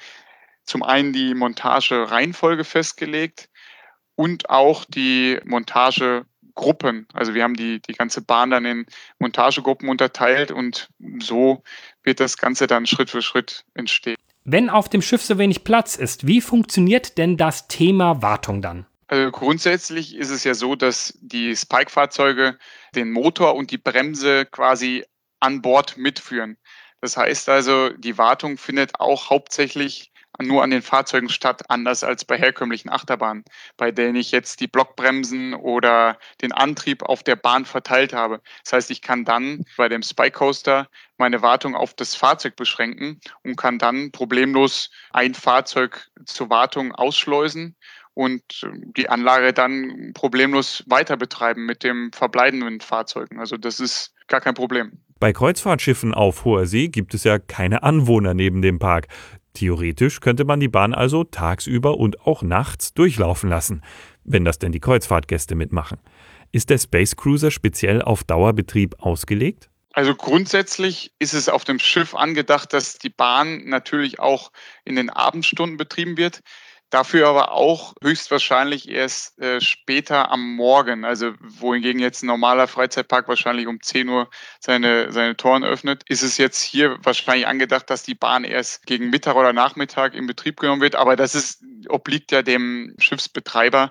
zum 0.66 0.82
einen 0.82 1.12
die 1.12 1.34
Montage-Reihenfolge 1.34 2.64
festgelegt 2.64 3.48
und 4.16 4.50
auch 4.50 4.84
die 4.84 5.38
Montagegruppen. 5.44 7.06
Also 7.12 7.34
wir 7.34 7.44
haben 7.44 7.54
die, 7.54 7.80
die 7.80 7.94
ganze 7.94 8.20
Bahn 8.20 8.50
dann 8.50 8.64
in 8.64 8.86
Montagegruppen 9.18 9.88
unterteilt 9.88 10.50
und 10.50 10.88
so 11.20 11.62
wird 12.02 12.20
das 12.20 12.36
Ganze 12.36 12.66
dann 12.66 12.86
Schritt 12.86 13.10
für 13.10 13.22
Schritt 13.22 13.64
entstehen. 13.74 14.16
Wenn 14.44 14.70
auf 14.70 14.88
dem 14.88 15.02
Schiff 15.02 15.22
so 15.22 15.38
wenig 15.38 15.64
Platz 15.64 15.96
ist, 15.96 16.26
wie 16.26 16.40
funktioniert 16.40 17.18
denn 17.18 17.36
das 17.36 17.68
Thema 17.68 18.22
Wartung 18.22 18.62
dann? 18.62 18.86
Also 19.08 19.30
grundsätzlich 19.30 20.16
ist 20.16 20.30
es 20.30 20.44
ja 20.44 20.54
so, 20.54 20.74
dass 20.74 21.16
die 21.20 21.54
Spike-Fahrzeuge 21.54 22.58
den 22.94 23.12
Motor 23.12 23.54
und 23.54 23.70
die 23.70 23.78
Bremse 23.78 24.46
quasi 24.46 25.04
an 25.40 25.62
Bord 25.62 25.96
mitführen. 25.96 26.56
Das 27.00 27.16
heißt 27.16 27.48
also, 27.48 27.90
die 27.90 28.18
Wartung 28.18 28.56
findet 28.56 28.98
auch 28.98 29.30
hauptsächlich 29.30 30.12
nur 30.40 30.62
an 30.62 30.70
den 30.70 30.82
Fahrzeugen 30.82 31.28
statt, 31.28 31.62
anders 31.68 32.04
als 32.04 32.24
bei 32.24 32.36
herkömmlichen 32.36 32.90
Achterbahnen, 32.90 33.44
bei 33.76 33.90
denen 33.90 34.16
ich 34.16 34.32
jetzt 34.32 34.60
die 34.60 34.66
Blockbremsen 34.66 35.54
oder 35.54 36.18
den 36.42 36.52
Antrieb 36.52 37.02
auf 37.02 37.22
der 37.22 37.36
Bahn 37.36 37.64
verteilt 37.64 38.12
habe. 38.12 38.40
Das 38.64 38.72
heißt, 38.72 38.90
ich 38.90 39.02
kann 39.02 39.24
dann 39.24 39.64
bei 39.76 39.88
dem 39.88 40.02
Spike 40.02 40.38
Coaster 40.38 40.88
meine 41.18 41.42
Wartung 41.42 41.74
auf 41.74 41.94
das 41.94 42.14
Fahrzeug 42.14 42.56
beschränken 42.56 43.20
und 43.42 43.56
kann 43.56 43.78
dann 43.78 44.12
problemlos 44.12 44.90
ein 45.10 45.34
Fahrzeug 45.34 46.08
zur 46.24 46.50
Wartung 46.50 46.94
ausschleusen 46.94 47.76
und 48.14 48.42
die 48.96 49.08
Anlage 49.08 49.52
dann 49.52 50.12
problemlos 50.14 50.82
weiter 50.86 51.16
betreiben 51.16 51.66
mit 51.66 51.84
dem 51.84 52.10
verbleibenden 52.12 52.80
Fahrzeugen. 52.80 53.38
Also 53.38 53.56
das 53.56 53.78
ist 53.78 54.14
gar 54.26 54.40
kein 54.40 54.54
Problem. 54.54 54.92
Bei 55.18 55.32
Kreuzfahrtschiffen 55.32 56.12
auf 56.12 56.44
hoher 56.44 56.66
See 56.66 56.88
gibt 56.88 57.14
es 57.14 57.24
ja 57.24 57.38
keine 57.38 57.82
Anwohner 57.82 58.34
neben 58.34 58.60
dem 58.60 58.78
Park. 58.78 59.08
Theoretisch 59.56 60.20
könnte 60.20 60.44
man 60.44 60.60
die 60.60 60.68
Bahn 60.68 60.92
also 60.92 61.24
tagsüber 61.24 61.96
und 61.96 62.20
auch 62.20 62.42
nachts 62.42 62.92
durchlaufen 62.92 63.48
lassen, 63.48 63.80
wenn 64.22 64.44
das 64.44 64.58
denn 64.58 64.70
die 64.70 64.80
Kreuzfahrtgäste 64.80 65.54
mitmachen. 65.54 65.96
Ist 66.52 66.68
der 66.68 66.76
Space 66.76 67.16
Cruiser 67.16 67.50
speziell 67.50 68.02
auf 68.02 68.22
Dauerbetrieb 68.22 68.96
ausgelegt? 68.98 69.70
Also 69.94 70.14
grundsätzlich 70.14 71.10
ist 71.18 71.32
es 71.32 71.48
auf 71.48 71.64
dem 71.64 71.78
Schiff 71.78 72.14
angedacht, 72.14 72.74
dass 72.74 72.98
die 72.98 73.08
Bahn 73.08 73.64
natürlich 73.64 74.20
auch 74.20 74.52
in 74.84 74.94
den 74.94 75.08
Abendstunden 75.08 75.78
betrieben 75.78 76.18
wird. 76.18 76.42
Dafür 76.90 77.28
aber 77.28 77.50
auch 77.50 77.94
höchstwahrscheinlich 78.00 78.88
erst 78.88 79.38
äh, 79.40 79.60
später 79.60 80.30
am 80.30 80.54
Morgen. 80.54 81.04
Also 81.04 81.32
wohingegen 81.40 82.00
jetzt 82.00 82.22
ein 82.22 82.26
normaler 82.26 82.68
Freizeitpark 82.68 83.26
wahrscheinlich 83.26 83.66
um 83.66 83.82
10 83.82 84.08
Uhr 84.08 84.30
seine, 84.60 85.10
seine 85.10 85.36
Toren 85.36 85.64
öffnet, 85.64 86.04
ist 86.08 86.22
es 86.22 86.38
jetzt 86.38 86.62
hier 86.62 86.96
wahrscheinlich 87.02 87.48
angedacht, 87.48 87.90
dass 87.90 88.04
die 88.04 88.14
Bahn 88.14 88.44
erst 88.44 88.86
gegen 88.86 89.10
Mittag 89.10 89.34
oder 89.34 89.52
Nachmittag 89.52 90.14
in 90.14 90.28
Betrieb 90.28 90.60
genommen 90.60 90.80
wird. 90.80 90.94
Aber 90.94 91.16
das 91.16 91.34
ist, 91.34 91.64
obliegt 91.88 92.30
ja 92.30 92.42
dem 92.42 92.94
Schiffsbetreiber. 92.98 93.90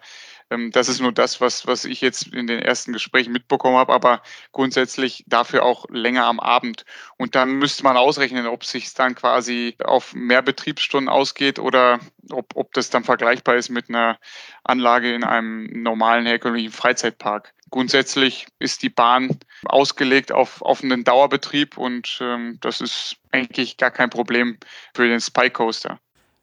Ähm, 0.51 0.71
das 0.71 0.89
ist 0.89 1.01
nur 1.01 1.11
das, 1.11 1.41
was, 1.41 1.65
was 1.67 1.85
ich 1.85 2.01
jetzt 2.01 2.27
in 2.27 2.47
den 2.47 2.59
ersten 2.59 2.93
Gesprächen 2.93 3.33
mitbekommen 3.33 3.77
habe, 3.77 3.93
aber 3.93 4.21
grundsätzlich 4.51 5.23
dafür 5.27 5.63
auch 5.63 5.85
länger 5.89 6.25
am 6.25 6.39
Abend. 6.39 6.85
Und 7.17 7.35
dann 7.35 7.53
müsste 7.53 7.83
man 7.83 7.97
ausrechnen, 7.97 8.45
ob 8.47 8.63
sich 8.63 8.93
dann 8.93 9.15
quasi 9.15 9.75
auf 9.83 10.13
mehr 10.13 10.41
Betriebsstunden 10.41 11.09
ausgeht 11.09 11.59
oder 11.59 11.99
ob, 12.31 12.55
ob 12.55 12.73
das 12.73 12.89
dann 12.89 13.03
vergleichbar 13.03 13.55
ist 13.55 13.69
mit 13.69 13.89
einer 13.89 14.19
Anlage 14.63 15.13
in 15.13 15.23
einem 15.23 15.65
normalen 15.83 16.25
herkömmlichen 16.25 16.71
Freizeitpark. 16.71 17.53
Grundsätzlich 17.71 18.47
ist 18.59 18.83
die 18.83 18.89
Bahn 18.89 19.39
ausgelegt 19.65 20.31
auf, 20.31 20.61
auf 20.61 20.83
einen 20.83 21.03
Dauerbetrieb 21.03 21.77
und 21.77 22.19
ähm, 22.21 22.59
das 22.61 22.79
ist 22.81 23.17
eigentlich 23.31 23.77
gar 23.77 23.91
kein 23.91 24.09
Problem 24.09 24.57
für 24.93 25.07
den 25.07 25.19
Spy 25.19 25.49
Coaster. 25.49 25.99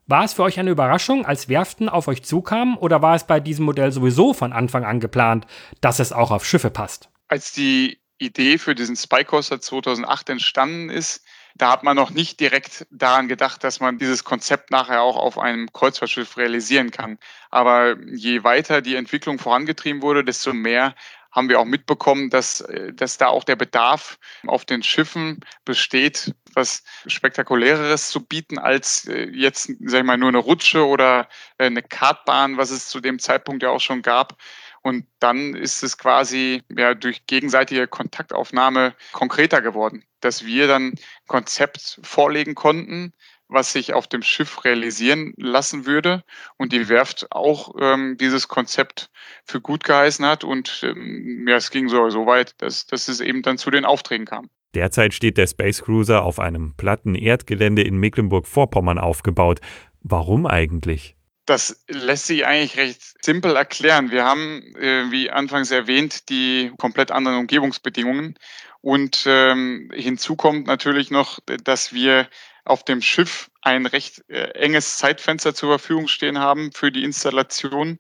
War 0.07 0.25
es 0.25 0.33
für 0.33 0.43
euch 0.43 0.59
eine 0.59 0.71
Überraschung, 0.71 1.25
als 1.25 1.49
Werften 1.49 1.89
auf 1.89 2.09
euch 2.09 2.23
zukamen, 2.23 2.77
oder 2.77 3.03
war 3.03 3.15
es 3.15 3.27
bei 3.27 3.41
diesem 3.41 3.65
Modell 3.65 3.93
sowieso 3.93 4.35
von 4.35 4.53
Anfang 4.53 4.85
an 4.85 5.01
geplant, 5.01 5.47
dass 5.81 6.01
es 6.01 6.13
auch 6.13 6.31
auf 6.31 6.45
Schiffe 6.45 6.71
passt? 6.71 7.09
Als 7.29 7.53
die 7.53 8.01
Idee 8.19 8.59
für 8.59 8.75
diesen 8.75 8.97
Spy 8.97 9.25
Coaster 9.25 9.61
2008 9.61 10.31
entstanden 10.31 10.91
ist, 10.91 11.25
da 11.55 11.71
hat 11.71 11.83
man 11.83 11.97
noch 11.97 12.11
nicht 12.11 12.41
direkt 12.41 12.87
daran 12.91 13.29
gedacht, 13.29 13.63
dass 13.63 13.81
man 13.81 13.99
dieses 13.99 14.25
Konzept 14.25 14.71
nachher 14.71 15.03
auch 15.03 15.17
auf 15.17 15.39
einem 15.39 15.71
Kreuzfahrtschiff 15.73 16.37
realisieren 16.37 16.91
kann. 16.91 17.19
Aber 17.51 17.97
je 18.07 18.43
weiter 18.43 18.81
die 18.81 18.95
Entwicklung 18.95 19.39
vorangetrieben 19.39 20.03
wurde, 20.03 20.25
desto 20.25 20.55
mehr 20.55 20.95
haben 21.33 21.49
wir 21.49 21.59
auch 21.59 21.65
mitbekommen, 21.65 22.31
dass, 22.31 22.61
äh, 22.61 22.93
dass 22.93 23.19
da 23.19 23.29
auch 23.29 23.45
der 23.45 23.57
Bedarf 23.57 24.19
auf 24.47 24.65
den 24.65 24.83
Schiffen 24.83 25.41
besteht, 25.65 26.35
was 26.55 26.85
Spektakuläres 27.07 28.11
zu 28.11 28.25
bieten 28.25 28.59
als 28.59 29.07
äh, 29.09 29.29
jetzt, 29.31 29.71
sag 29.81 30.01
ich 30.01 30.07
mal, 30.07 30.19
nur 30.19 30.29
eine 30.29 30.39
Rutsche 30.39 30.87
oder 30.87 31.29
äh, 31.59 31.67
eine 31.67 31.83
Kartbahn, 31.83 32.59
was 32.59 32.71
es 32.71 32.89
zu 32.89 33.01
dem 33.01 33.19
Zeitpunkt 33.19 33.63
ja 33.63 33.71
auch 33.71 33.81
schon 33.81 34.03
gab. 34.03 34.37
Und 34.83 35.07
dann 35.21 35.55
ist 35.55 35.83
es 35.83 35.97
quasi 35.97 36.63
ja, 36.77 36.95
durch 36.95 37.27
gegenseitige 37.27 37.87
Kontaktaufnahme 37.87 38.95
konkreter 39.13 39.63
geworden, 39.63 40.05
dass 40.21 40.45
wir 40.45 40.67
dann 40.67 40.95
Konzept 41.29 42.01
vorlegen 42.03 42.55
konnten, 42.57 43.13
was 43.53 43.73
sich 43.73 43.93
auf 43.95 44.07
dem 44.07 44.23
Schiff 44.23 44.65
realisieren 44.65 45.35
lassen 45.37 45.87
würde 45.87 46.25
und 46.57 46.73
die 46.73 46.89
Werft 46.89 47.27
auch 47.31 47.75
ähm, 47.81 48.17
dieses 48.19 48.49
Konzept 48.49 49.11
für 49.45 49.61
gut 49.61 49.85
geheißen 49.85 50.25
hat 50.25 50.45
und 50.45 50.83
ähm, 50.85 51.47
ja, 51.49 51.57
es 51.57 51.71
ging 51.71 51.89
so, 51.89 52.11
so 52.11 52.27
weit, 52.27 52.55
dass, 52.59 52.87
dass 52.87 53.09
es 53.09 53.21
eben 53.21 53.43
dann 53.43 53.59
zu 53.59 53.71
den 53.71 53.85
Aufträgen 53.85 54.27
kam. 54.27 54.49
Derzeit 54.75 55.13
steht 55.13 55.37
der 55.37 55.47
Space 55.47 55.83
Cruiser 55.83 56.23
auf 56.23 56.39
einem 56.39 56.75
platten 56.77 57.15
Erdgelände 57.15 57.83
in 57.83 57.99
Mecklenburg-Vorpommern 57.99 58.99
aufgebaut. 58.99 59.61
Warum 60.01 60.47
eigentlich? 60.47 61.15
Das 61.45 61.85
lässt 61.89 62.27
sich 62.27 62.47
eigentlich 62.47 62.77
recht 62.77 63.03
simpel 63.21 63.57
erklären. 63.57 64.11
Wir 64.11 64.25
haben, 64.25 64.63
äh, 64.77 65.11
wie 65.11 65.31
anfangs 65.31 65.71
erwähnt, 65.71 66.29
die 66.29 66.73
komplett 66.79 67.11
anderen 67.11 67.39
Umgebungsbedingungen. 67.39 68.39
Und 68.81 69.25
ähm, 69.27 69.91
hinzu 69.95 70.37
kommt 70.37 70.67
natürlich 70.67 71.11
noch, 71.11 71.39
dass 71.65 71.93
wir 71.93 72.29
auf 72.65 72.85
dem 72.85 73.03
Schiff 73.03 73.51
ein 73.61 73.87
recht 73.87 74.23
äh, 74.29 74.51
enges 74.55 74.99
Zeitfenster 74.99 75.55
zur 75.55 75.71
Verfügung 75.71 76.09
stehen 76.09 76.39
haben 76.39 76.73
für 76.73 76.93
die 76.93 77.05
Installation. 77.05 77.99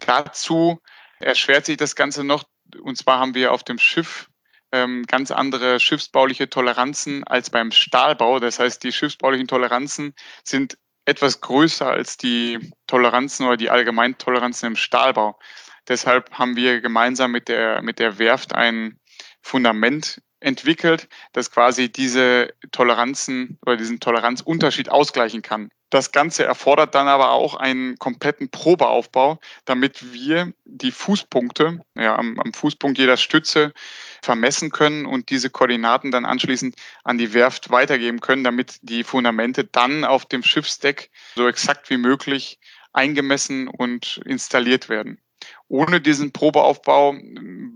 Dazu 0.00 0.80
erschwert 1.20 1.66
sich 1.66 1.76
das 1.76 1.96
Ganze 1.96 2.24
noch. 2.24 2.44
Und 2.82 2.96
zwar 2.96 3.20
haben 3.20 3.34
wir 3.34 3.52
auf 3.52 3.62
dem 3.62 3.78
Schiff 3.78 4.28
ähm, 4.72 5.04
ganz 5.06 5.30
andere 5.30 5.78
schiffsbauliche 5.80 6.50
Toleranzen 6.50 7.24
als 7.24 7.50
beim 7.50 7.70
Stahlbau. 7.70 8.40
Das 8.40 8.58
heißt, 8.58 8.82
die 8.82 8.92
schiffsbaulichen 8.92 9.46
Toleranzen 9.46 10.14
sind 10.42 10.76
etwas 11.06 11.40
größer 11.40 11.86
als 11.86 12.16
die 12.16 12.72
Toleranzen 12.86 13.46
oder 13.46 13.56
die 13.56 13.70
Allgemeintoleranzen 13.70 14.68
im 14.68 14.76
Stahlbau. 14.76 15.38
Deshalb 15.86 16.30
haben 16.32 16.56
wir 16.56 16.80
gemeinsam 16.80 17.30
mit 17.30 17.48
der, 17.48 17.82
mit 17.82 17.98
der 17.98 18.18
Werft 18.18 18.54
ein 18.54 18.98
Fundament 19.42 20.22
entwickelt, 20.44 21.08
das 21.32 21.50
quasi 21.50 21.90
diese 21.90 22.52
Toleranzen 22.70 23.58
oder 23.64 23.76
diesen 23.76 24.00
Toleranzunterschied 24.00 24.90
ausgleichen 24.90 25.42
kann. 25.42 25.70
Das 25.90 26.12
Ganze 26.12 26.44
erfordert 26.44 26.94
dann 26.94 27.06
aber 27.06 27.30
auch 27.30 27.54
einen 27.54 27.96
kompletten 27.98 28.50
Probeaufbau, 28.50 29.38
damit 29.64 30.12
wir 30.12 30.52
die 30.64 30.90
Fußpunkte 30.90 31.80
ja, 31.94 32.16
am, 32.16 32.38
am 32.40 32.52
Fußpunkt 32.52 32.98
jeder 32.98 33.16
Stütze 33.16 33.72
vermessen 34.22 34.70
können 34.70 35.06
und 35.06 35.30
diese 35.30 35.50
Koordinaten 35.50 36.10
dann 36.10 36.24
anschließend 36.24 36.74
an 37.04 37.18
die 37.18 37.32
Werft 37.32 37.70
weitergeben 37.70 38.20
können, 38.20 38.44
damit 38.44 38.78
die 38.82 39.04
Fundamente 39.04 39.64
dann 39.64 40.04
auf 40.04 40.26
dem 40.26 40.42
Schiffsdeck 40.42 41.10
so 41.36 41.46
exakt 41.46 41.88
wie 41.90 41.98
möglich 41.98 42.58
eingemessen 42.92 43.68
und 43.68 44.20
installiert 44.24 44.88
werden. 44.88 45.20
Ohne 45.68 46.00
diesen 46.00 46.32
Probeaufbau 46.32 47.14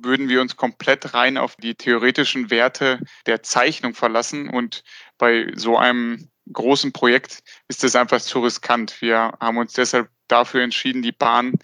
würden 0.03 0.29
wir 0.29 0.41
uns 0.41 0.57
komplett 0.57 1.15
rein 1.15 1.39
auf 1.39 1.57
die 1.57 1.75
theoretischen 1.75 2.51
Werte 2.51 3.01
der 3.27 3.43
Zeichnung 3.43 3.95
verlassen 3.95 4.49
und 4.49 4.83
bei 5.19 5.51
so 5.55 5.77
einem 5.77 6.31
großen 6.53 6.93
Projekt 6.93 7.43
ist 7.69 7.85
es 7.85 7.97
einfach 7.97 8.21
zu 8.21 8.41
riskant. 8.41 9.01
Wir 9.01 9.33
haben 9.41 9.59
uns 9.59 9.75
deshalb 9.75 10.09
dafür 10.29 10.63
entschieden, 10.63 11.03
die 11.03 11.13
Bahn 11.13 11.55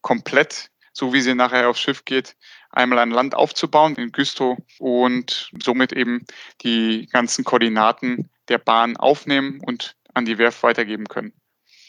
komplett, 0.00 0.70
so 0.92 1.12
wie 1.12 1.20
sie 1.20 1.34
nachher 1.34 1.68
aufs 1.68 1.80
Schiff 1.80 2.04
geht, 2.04 2.36
einmal 2.70 2.98
an 2.98 3.10
Land 3.10 3.34
aufzubauen 3.34 3.96
in 3.96 4.12
Güstrow 4.12 4.58
und 4.78 5.50
somit 5.62 5.92
eben 5.92 6.24
die 6.62 7.08
ganzen 7.12 7.44
Koordinaten 7.44 8.30
der 8.48 8.58
Bahn 8.58 8.96
aufnehmen 8.96 9.60
und 9.64 9.96
an 10.14 10.24
die 10.24 10.38
Werft 10.38 10.62
weitergeben 10.62 11.06
können. 11.06 11.32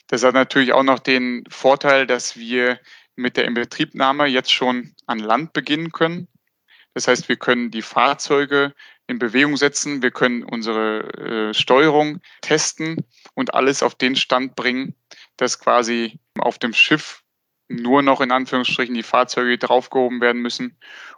Das 0.08 0.24
hat 0.24 0.34
natürlich 0.34 0.74
auch 0.74 0.84
noch 0.84 1.00
den 1.00 1.44
Vorteil, 1.50 2.06
dass 2.06 2.38
wir 2.38 2.80
mit 3.16 3.38
der 3.38 3.46
Inbetriebnahme 3.46 4.26
jetzt 4.26 4.52
schon 4.52 4.96
an 5.06 5.20
Land 5.20 5.54
beginnen 5.54 5.92
können. 5.92 6.28
Das 6.94 7.08
heißt, 7.08 7.30
wir 7.30 7.38
können 7.38 7.72
die 7.72 7.82
Fahrzeuge 7.82 8.74
in 9.08 9.20
Bewegung 9.20 9.58
setzen, 9.58 10.02
wir 10.02 10.12
können 10.12 10.44
unsere 10.44 11.50
äh, 11.50 11.54
Steuerung 11.54 12.22
testen 12.42 12.98
und 13.34 13.54
alles 13.54 13.84
auf 13.84 13.96
den 13.96 14.16
Stand 14.16 14.56
bringen, 14.56 14.96
dass 15.38 15.60
quasi 15.60 16.20
auf 16.38 16.58
dem 16.58 16.74
Schiff 16.74 17.24
nur 17.68 18.02
noch 18.02 18.22
in 18.22 18.32
Anführungsstrichen 18.32 18.96
die 18.96 19.04
Fahrzeuge 19.04 19.58
draufgehoben 19.58 20.22
werden 20.22 20.42
müssen 20.42 20.78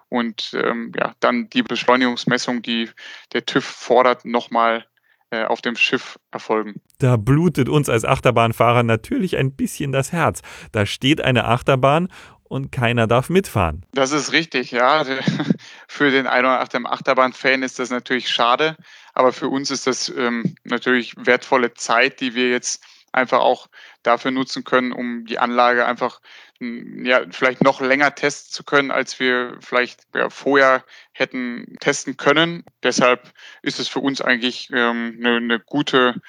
und 0.10 0.51
ähm, 0.53 0.91
ja, 0.95 1.13
dann 1.19 1.49
die 1.49 1.63
Beschleunigungsmessung, 1.63 2.62
die 2.62 2.89
der 3.34 3.45
TÜV 3.45 3.65
fordert, 3.65 4.25
nochmal 4.25 4.86
äh, 5.31 5.43
auf 5.43 5.62
dem 5.62 5.75
Schiff 5.75 6.19
erfolgen. 6.31 6.81
Da 6.99 7.17
blutet 7.17 7.69
uns 7.69 7.89
als 7.89 8.05
Achterbahnfahrer 8.05 8.84
natürlich 8.84 9.38
ein 9.38 9.51
bisschen 9.51 9.91
das 9.91 10.12
Herz. 10.12 10.41
Da 10.71 10.86
steht 10.86 11.21
eine 11.21 11.45
Achterbahn 11.45 12.10
und 12.43 12.71
keiner 12.71 13.08
darf 13.08 13.29
mitfahren. 13.29 13.86
Das 13.93 14.12
ist 14.12 14.31
richtig, 14.31 14.71
ja. 14.71 15.03
Für 15.88 16.12
den 16.12 16.27
einen 16.27 16.45
oder 16.45 16.60
anderen 16.60 16.86
Achterbahn-Fan 16.86 17.63
ist 17.63 17.79
das 17.79 17.89
natürlich 17.89 18.29
schade, 18.29 18.77
aber 19.13 19.34
für 19.34 19.47
uns 19.47 19.71
ist 19.71 19.88
das 19.88 20.10
ähm, 20.10 20.55
natürlich 20.63 21.15
wertvolle 21.17 21.73
Zeit, 21.73 22.19
die 22.19 22.36
wir 22.36 22.49
jetzt 22.49 22.84
einfach 23.12 23.39
auch 23.39 23.67
dafür 24.03 24.31
nutzen 24.31 24.63
können, 24.63 24.91
um 24.91 25.25
die 25.25 25.39
Anlage 25.39 25.86
einfach 25.86 26.19
ja, 26.60 27.21
vielleicht 27.31 27.63
noch 27.63 27.81
länger 27.81 28.15
testen 28.15 28.51
zu 28.51 28.63
können, 28.63 28.91
als 28.91 29.19
wir 29.19 29.58
vielleicht 29.60 30.03
ja, 30.13 30.29
vorher 30.29 30.84
hätten 31.12 31.75
testen 31.79 32.17
können. 32.17 32.63
Deshalb 32.84 33.34
ist 33.62 33.79
es 33.79 33.88
für 33.88 33.99
uns 33.99 34.21
eigentlich 34.21 34.69
ähm, 34.71 35.17
eine, 35.19 35.38
eine 35.38 35.60
gute 35.60 36.21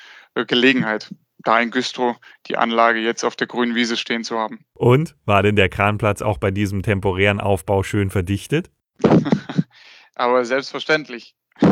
Gelegenheit, 0.45 1.15
da 1.39 1.61
in 1.61 1.71
Güstrow 1.71 2.17
die 2.47 2.57
Anlage 2.57 2.99
jetzt 2.99 3.25
auf 3.25 3.37
der 3.37 3.47
grünen 3.47 3.75
Wiese 3.75 3.97
stehen 3.97 4.25
zu 4.25 4.39
haben. 4.39 4.65
Und 4.75 5.17
war 5.25 5.43
denn 5.43 5.57
der 5.57 5.69
Kranplatz 5.69 6.23
auch 6.23 6.39
bei 6.39 6.51
diesem 6.51 6.83
temporären 6.83 7.41
Aufbau 7.41 7.83
schön 7.83 8.11
verdichtet? 8.11 8.71
Aber 10.15 10.45
selbstverständlich. 10.45 11.35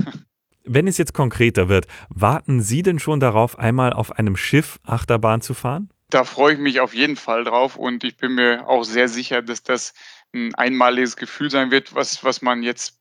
Wenn 0.67 0.87
es 0.87 0.97
jetzt 0.97 1.13
konkreter 1.13 1.69
wird, 1.69 1.87
warten 2.09 2.63
Sie 2.63 2.83
denn 2.83 2.99
schon 2.99 3.21
darauf, 3.21 3.59
einmal 3.59 3.93
auf 3.93 4.13
einem 4.13 4.37
Schiff 4.37 4.81
Achterbahn 4.85 5.43
zu 5.43 5.53
fahren? 5.53 5.91
Da 6.09 6.25
freue 6.25 6.55
ich 6.55 6.59
mich 6.59 6.81
auf 6.81 6.95
jeden 6.95 7.17
Fall 7.17 7.45
drauf 7.45 7.77
und 7.77 8.03
ich 8.03 8.17
bin 8.17 8.35
mir 8.35 8.67
auch 8.67 8.85
sehr 8.85 9.09
sicher, 9.09 9.43
dass 9.43 9.63
das 9.63 9.93
ein 10.33 10.55
einmaliges 10.55 11.17
Gefühl 11.17 11.51
sein 11.51 11.71
wird, 11.71 11.95
was, 11.95 12.25
was 12.25 12.41
man 12.41 12.63
jetzt 12.63 12.99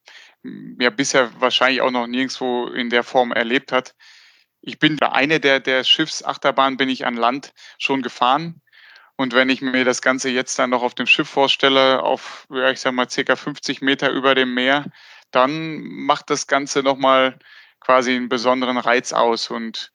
ja 0.79 0.89
bisher 0.89 1.29
wahrscheinlich 1.39 1.81
auch 1.81 1.91
noch 1.91 2.07
nirgendwo 2.07 2.67
in 2.67 2.89
der 2.89 3.03
Form 3.03 3.31
erlebt 3.31 3.71
hat. 3.71 3.95
Ich 4.65 4.79
bin 4.79 4.95
bei 4.95 5.11
einer 5.11 5.39
der, 5.39 5.59
der 5.59 5.83
Schiffsachterbahnen 5.83 6.77
bin 6.77 6.87
ich 6.87 7.05
an 7.05 7.15
Land 7.15 7.53
schon 7.77 8.01
gefahren. 8.01 8.61
Und 9.17 9.33
wenn 9.33 9.49
ich 9.49 9.61
mir 9.61 9.83
das 9.83 10.01
Ganze 10.01 10.29
jetzt 10.29 10.57
dann 10.57 10.69
noch 10.69 10.83
auf 10.83 10.95
dem 10.95 11.05
Schiff 11.05 11.29
vorstelle, 11.29 12.01
auf, 12.01 12.47
ja, 12.49 12.71
ich 12.71 12.79
sag 12.79 12.93
mal, 12.93 13.09
circa 13.09 13.35
50 13.35 13.81
Meter 13.81 14.09
über 14.09 14.35
dem 14.35 14.53
Meer, 14.53 14.85
dann 15.31 15.81
macht 15.83 16.29
das 16.29 16.47
Ganze 16.47 16.81
nochmal 16.81 17.37
quasi 17.81 18.15
einen 18.15 18.29
besonderen 18.29 18.77
Reiz 18.77 19.11
aus 19.11 19.49
und 19.49 19.91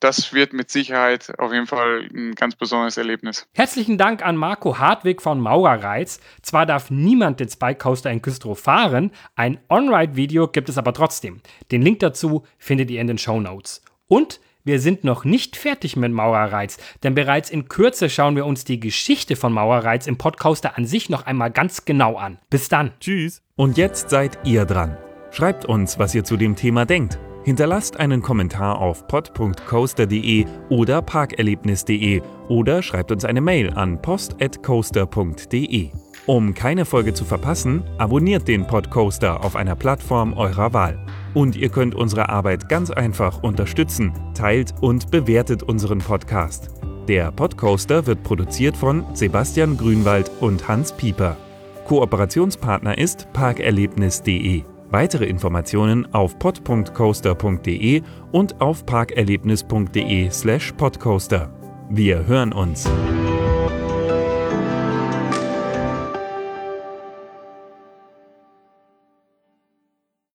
das 0.00 0.32
wird 0.32 0.52
mit 0.52 0.70
Sicherheit 0.70 1.36
auf 1.38 1.52
jeden 1.52 1.66
Fall 1.66 2.08
ein 2.12 2.34
ganz 2.34 2.54
besonderes 2.54 2.96
Erlebnis. 2.96 3.48
Herzlichen 3.54 3.98
Dank 3.98 4.24
an 4.24 4.36
Marco 4.36 4.78
Hartwig 4.78 5.20
von 5.22 5.40
Maurerreiz. 5.40 6.20
Zwar 6.42 6.66
darf 6.66 6.90
niemand 6.90 7.40
den 7.40 7.48
Spike 7.48 7.78
Coaster 7.78 8.10
in 8.10 8.22
Güstrow 8.22 8.58
fahren, 8.58 9.10
ein 9.34 9.60
On-Ride-Video 9.68 10.48
gibt 10.48 10.68
es 10.68 10.78
aber 10.78 10.92
trotzdem. 10.92 11.40
Den 11.70 11.82
Link 11.82 12.00
dazu 12.00 12.46
findet 12.58 12.90
ihr 12.90 13.00
in 13.00 13.06
den 13.08 13.18
Show 13.18 13.40
Notes. 13.40 13.82
Und 14.08 14.40
wir 14.64 14.80
sind 14.80 15.04
noch 15.04 15.24
nicht 15.24 15.56
fertig 15.56 15.96
mit 15.96 16.12
Maurerreiz, 16.12 16.78
denn 17.04 17.14
bereits 17.14 17.50
in 17.50 17.68
Kürze 17.68 18.10
schauen 18.10 18.34
wir 18.34 18.46
uns 18.46 18.64
die 18.64 18.80
Geschichte 18.80 19.36
von 19.36 19.52
Maurerreiz 19.52 20.08
im 20.08 20.18
Podcaster 20.18 20.76
an 20.76 20.84
sich 20.86 21.08
noch 21.08 21.24
einmal 21.24 21.52
ganz 21.52 21.84
genau 21.84 22.16
an. 22.16 22.38
Bis 22.50 22.68
dann. 22.68 22.90
Tschüss. 22.98 23.42
Und 23.54 23.78
jetzt 23.78 24.10
seid 24.10 24.38
ihr 24.44 24.64
dran. 24.64 24.96
Schreibt 25.30 25.66
uns, 25.66 26.00
was 26.00 26.14
ihr 26.16 26.24
zu 26.24 26.36
dem 26.36 26.56
Thema 26.56 26.84
denkt. 26.84 27.18
Hinterlasst 27.44 28.00
einen 28.00 28.22
Kommentar 28.22 28.80
auf 28.80 29.06
pod.coaster.de 29.06 30.46
oder 30.68 31.00
parkerlebnis.de 31.00 32.20
oder 32.48 32.82
schreibt 32.82 33.12
uns 33.12 33.24
eine 33.24 33.40
Mail 33.40 33.72
an 33.72 34.02
post.coaster.de. 34.02 35.90
Um 36.26 36.54
keine 36.54 36.84
Folge 36.84 37.14
zu 37.14 37.24
verpassen, 37.24 37.84
abonniert 37.98 38.48
den 38.48 38.66
Podcoaster 38.66 39.44
auf 39.44 39.54
einer 39.54 39.76
Plattform 39.76 40.32
eurer 40.32 40.72
Wahl. 40.72 40.98
Und 41.36 41.54
ihr 41.54 41.68
könnt 41.68 41.94
unsere 41.94 42.30
Arbeit 42.30 42.68
ganz 42.70 42.90
einfach 42.90 43.42
unterstützen. 43.42 44.14
Teilt 44.32 44.72
und 44.80 45.10
bewertet 45.10 45.62
unseren 45.62 45.98
Podcast. 45.98 46.70
Der 47.08 47.30
Podcoaster 47.30 48.06
wird 48.06 48.22
produziert 48.22 48.74
von 48.74 49.04
Sebastian 49.12 49.76
Grünwald 49.76 50.30
und 50.40 50.66
Hans 50.66 50.92
Pieper. 50.92 51.36
Kooperationspartner 51.84 52.96
ist 52.96 53.30
parkerlebnis.de. 53.34 54.62
Weitere 54.88 55.26
Informationen 55.26 56.10
auf 56.14 56.38
pod.coaster.de 56.38 58.02
und 58.32 58.58
auf 58.62 58.86
parkerlebnis.de/podcoaster. 58.86 61.50
Wir 61.90 62.26
hören 62.26 62.54
uns. 62.54 62.88